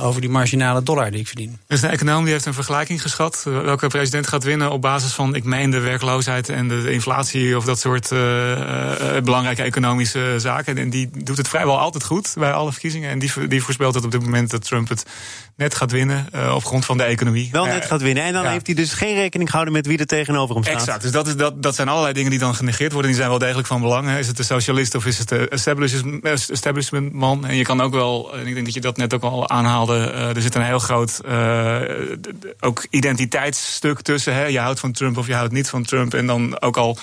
over 0.02 0.22
die 0.22 0.30
marginale 0.30 0.84
dollar 0.84 1.12
die 1.12 1.20
ik 1.20 1.28
verdien. 1.28 1.60
Er 1.68 1.76
is 1.76 1.82
een 1.82 1.90
econoom 1.90 2.24
die 2.24 2.34
heeft 2.34 2.46
een 2.46 2.54
vergelijking 2.54 3.02
geschat. 3.02 3.44
Welke 3.44 3.88
president 3.88 4.28
gaat 4.28 4.44
winnen 4.44 4.72
op 4.72 4.82
basis 4.82 5.14
van, 5.14 5.36
ik 5.36 5.44
meen, 5.44 5.70
de 5.70 5.80
werkloosheid 5.80 6.50
en 6.50 6.68
de 6.68 6.92
inflatie 6.92 7.58
of 7.58 7.66
dat 7.66 7.80
soort 7.80 8.10
belangrijke 9.24 9.64
economische 9.64 10.39
zaken. 10.40 10.78
En 10.78 10.90
die 10.90 11.10
doet 11.24 11.38
het 11.38 11.48
vrijwel 11.48 11.80
altijd 11.80 12.04
goed 12.04 12.34
bij 12.38 12.52
alle 12.52 12.72
verkiezingen. 12.72 13.10
En 13.10 13.20
die, 13.20 13.48
die 13.48 13.64
voorspelt 13.64 13.96
het 13.96 14.06
op 14.06 14.12
dit 14.12 14.24
moment 14.24 14.50
dat 14.50 14.64
Trump 14.64 14.90
het 14.90 15.06
net 15.56 15.76
gaat 15.76 15.92
winnen. 15.92 16.28
Uh, 16.36 16.56
op 16.56 16.66
grond 16.66 16.86
van 16.86 16.98
de 16.98 17.04
economie. 17.04 17.50
Wel 17.52 17.66
net 17.66 17.86
gaat 17.86 18.02
winnen. 18.02 18.24
En 18.24 18.34
dan 18.34 18.44
ja. 18.44 18.50
heeft 18.52 18.66
hij 18.66 18.76
dus 18.76 18.94
geen 18.94 19.16
rekening 19.16 19.50
gehouden 19.50 19.76
met 19.76 19.86
wie 19.86 19.98
er 19.98 20.06
tegenover 20.06 20.56
hem 20.56 20.64
staat. 20.64 20.76
Exact. 20.76 21.02
Dus 21.02 21.12
dat, 21.12 21.28
is, 21.28 21.36
dat, 21.36 21.64
dat 21.64 21.76
zijn 21.76 21.88
allerlei 21.88 22.14
dingen 22.14 22.30
die 22.30 22.40
dan 22.40 22.56
genegeerd 22.56 22.92
worden. 22.92 23.12
Die 23.12 23.20
zijn 23.20 23.30
wel 23.30 23.40
degelijk 23.40 23.68
van 23.68 23.82
belang. 23.82 24.10
Is 24.10 24.28
het 24.28 24.38
de 24.38 24.44
socialist 24.44 24.96
of 24.96 25.06
is 25.06 25.18
het 25.18 25.30
de 25.30 25.48
establishment 26.50 27.14
man? 27.14 27.46
En 27.46 27.56
je 27.56 27.64
kan 27.64 27.82
ook 27.82 27.94
wel, 27.94 28.34
en 28.34 28.48
ik 28.48 28.54
denk 28.54 28.66
dat 28.66 28.74
je 28.74 28.82
dat 28.82 28.98
net 28.98 29.14
ook 29.14 29.24
al 29.24 29.50
aanhaalde. 29.50 30.12
Uh, 30.14 30.36
er 30.36 30.42
zit 30.42 30.56
een 30.56 30.62
heel 30.62 30.80
groot 30.80 31.22
uh, 31.26 31.82
ook 32.60 32.86
identiteitsstuk 32.90 34.02
tussen. 34.02 34.34
Hè? 34.34 34.46
Je 34.46 34.60
houdt 34.60 34.80
van 34.80 34.92
Trump 34.92 35.18
of 35.18 35.28
je 35.28 35.34
houdt 35.34 35.54
niet 35.54 35.70
van 35.70 35.84
Trump. 35.84 36.14
En 36.14 36.26
dan 36.26 36.62
ook 36.62 36.78
al 36.78 36.98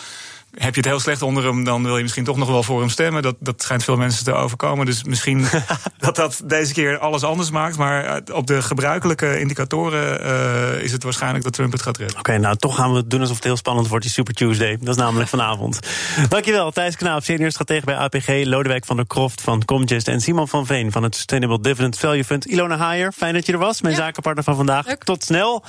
heb 0.58 0.74
je 0.74 0.80
het 0.80 0.90
heel 0.90 1.00
slecht 1.00 1.22
onder 1.22 1.44
hem, 1.44 1.64
dan 1.64 1.82
wil 1.82 1.96
je 1.96 2.02
misschien 2.02 2.24
toch 2.24 2.36
nog 2.36 2.48
wel 2.48 2.62
voor 2.62 2.80
hem 2.80 2.88
stemmen. 2.88 3.22
Dat, 3.22 3.36
dat 3.40 3.62
schijnt 3.62 3.84
veel 3.84 3.96
mensen 3.96 4.24
te 4.24 4.32
overkomen. 4.32 4.86
Dus 4.86 5.04
misschien 5.04 5.46
dat 5.98 6.16
dat 6.16 6.42
deze 6.44 6.72
keer 6.72 6.98
alles 6.98 7.22
anders 7.22 7.50
maakt. 7.50 7.76
Maar 7.76 8.20
op 8.32 8.46
de 8.46 8.62
gebruikelijke 8.62 9.40
indicatoren 9.40 10.26
uh, 10.26 10.82
is 10.82 10.92
het 10.92 11.02
waarschijnlijk 11.02 11.44
dat 11.44 11.52
Trump 11.52 11.72
het 11.72 11.82
gaat 11.82 11.96
redden. 11.96 12.18
Oké, 12.18 12.30
okay, 12.30 12.40
nou 12.42 12.56
toch 12.56 12.76
gaan 12.76 12.92
we 12.92 13.06
doen 13.06 13.20
alsof 13.20 13.36
het 13.36 13.44
heel 13.44 13.56
spannend 13.56 13.88
wordt, 13.88 14.04
die 14.04 14.12
Super 14.12 14.34
Tuesday. 14.34 14.76
Dat 14.80 14.88
is 14.88 14.96
namelijk 14.96 15.28
vanavond. 15.28 15.78
Dankjewel, 16.28 16.70
Thijs 16.70 16.96
Knaap, 16.96 17.24
senior 17.24 17.50
stratege 17.50 17.84
bij 17.84 17.96
APG. 17.96 18.28
Lodewijk 18.44 18.84
van 18.84 18.96
der 18.96 19.06
Kroft 19.06 19.40
van 19.40 19.64
Comgest. 19.64 20.08
En 20.08 20.20
Simon 20.20 20.48
van 20.48 20.66
Veen 20.66 20.92
van 20.92 21.02
het 21.02 21.14
Sustainable 21.14 21.60
Dividend 21.60 21.98
Value 21.98 22.24
Fund. 22.24 22.44
Ilona 22.44 22.76
Haier, 22.76 23.12
fijn 23.12 23.34
dat 23.34 23.46
je 23.46 23.52
er 23.52 23.58
was. 23.58 23.82
Mijn 23.82 23.94
ja. 23.94 24.00
zakenpartner 24.00 24.44
van 24.44 24.56
vandaag. 24.56 24.86
Leuk. 24.86 25.04
Tot 25.04 25.24
snel. 25.24 25.64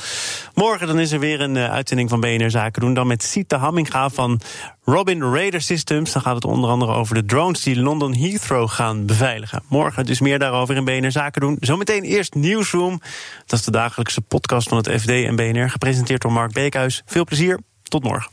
Morgen 0.54 0.88
dan 0.88 1.00
is 1.00 1.12
er 1.12 1.19
weer 1.19 1.41
een 1.41 1.56
uh, 1.56 1.71
uitzending 1.71 2.10
van 2.10 2.19
BNR 2.19 2.52
Zaken 2.52 2.82
doen. 2.82 2.93
Dan 2.93 3.08
met 3.08 3.23
Sita 3.23 3.58
Hamminga 3.58 4.10
van 4.10 4.41
Robin 4.89 5.23
Raider 5.23 5.62
Systems. 5.62 6.12
Dan 6.12 6.21
gaat 6.21 6.36
het 6.36 6.45
onder 6.45 6.69
andere 6.69 6.93
over 6.93 7.15
de 7.15 7.26
drones 7.26 7.62
die 7.62 7.80
London 7.80 8.15
Heathrow 8.15 8.69
gaan 8.69 9.06
beveiligen. 9.06 9.63
Morgen 9.69 10.06
dus 10.06 10.19
meer 10.19 10.39
daarover 10.39 10.76
in 10.76 10.86
BNR 10.86 11.12
Zaken 11.12 11.41
doen. 11.41 11.58
Zometeen 11.60 12.04
eerst 12.04 12.34
Nieuwsroom. 12.34 13.02
Dat 13.45 13.60
is 13.60 13.65
de 13.65 13.71
dagelijkse 13.71 14.21
podcast 14.21 14.69
van 14.69 14.78
het 14.78 15.02
FD 15.02 15.10
en 15.10 15.36
BNR. 15.36 15.69
Gepresenteerd 15.69 16.21
door 16.21 16.32
Mark 16.32 16.52
Beekhuis. 16.52 17.02
Veel 17.06 17.23
plezier. 17.23 17.60
Tot 17.84 18.04
morgen. 18.04 18.32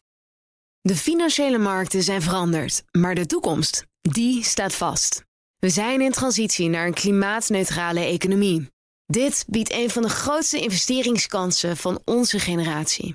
De 0.81 0.97
financiële 0.97 1.59
markten 1.59 2.03
zijn 2.03 2.23
veranderd. 2.23 2.83
Maar 2.91 3.15
de 3.15 3.27
toekomst, 3.27 3.87
die 4.01 4.45
staat 4.45 4.75
vast. 4.75 5.25
We 5.59 5.69
zijn 5.69 6.01
in 6.01 6.13
transitie 6.13 6.69
naar 6.69 6.87
een 6.87 6.95
klimaatneutrale 6.95 8.01
economie. 8.01 8.69
Dit 9.07 9.45
biedt 9.49 9.73
een 9.73 9.91
van 9.91 10.03
de 10.03 10.09
grootste 10.09 10.61
investeringskansen 10.61 11.77
van 11.77 12.01
onze 12.05 12.39
generatie. 12.39 13.15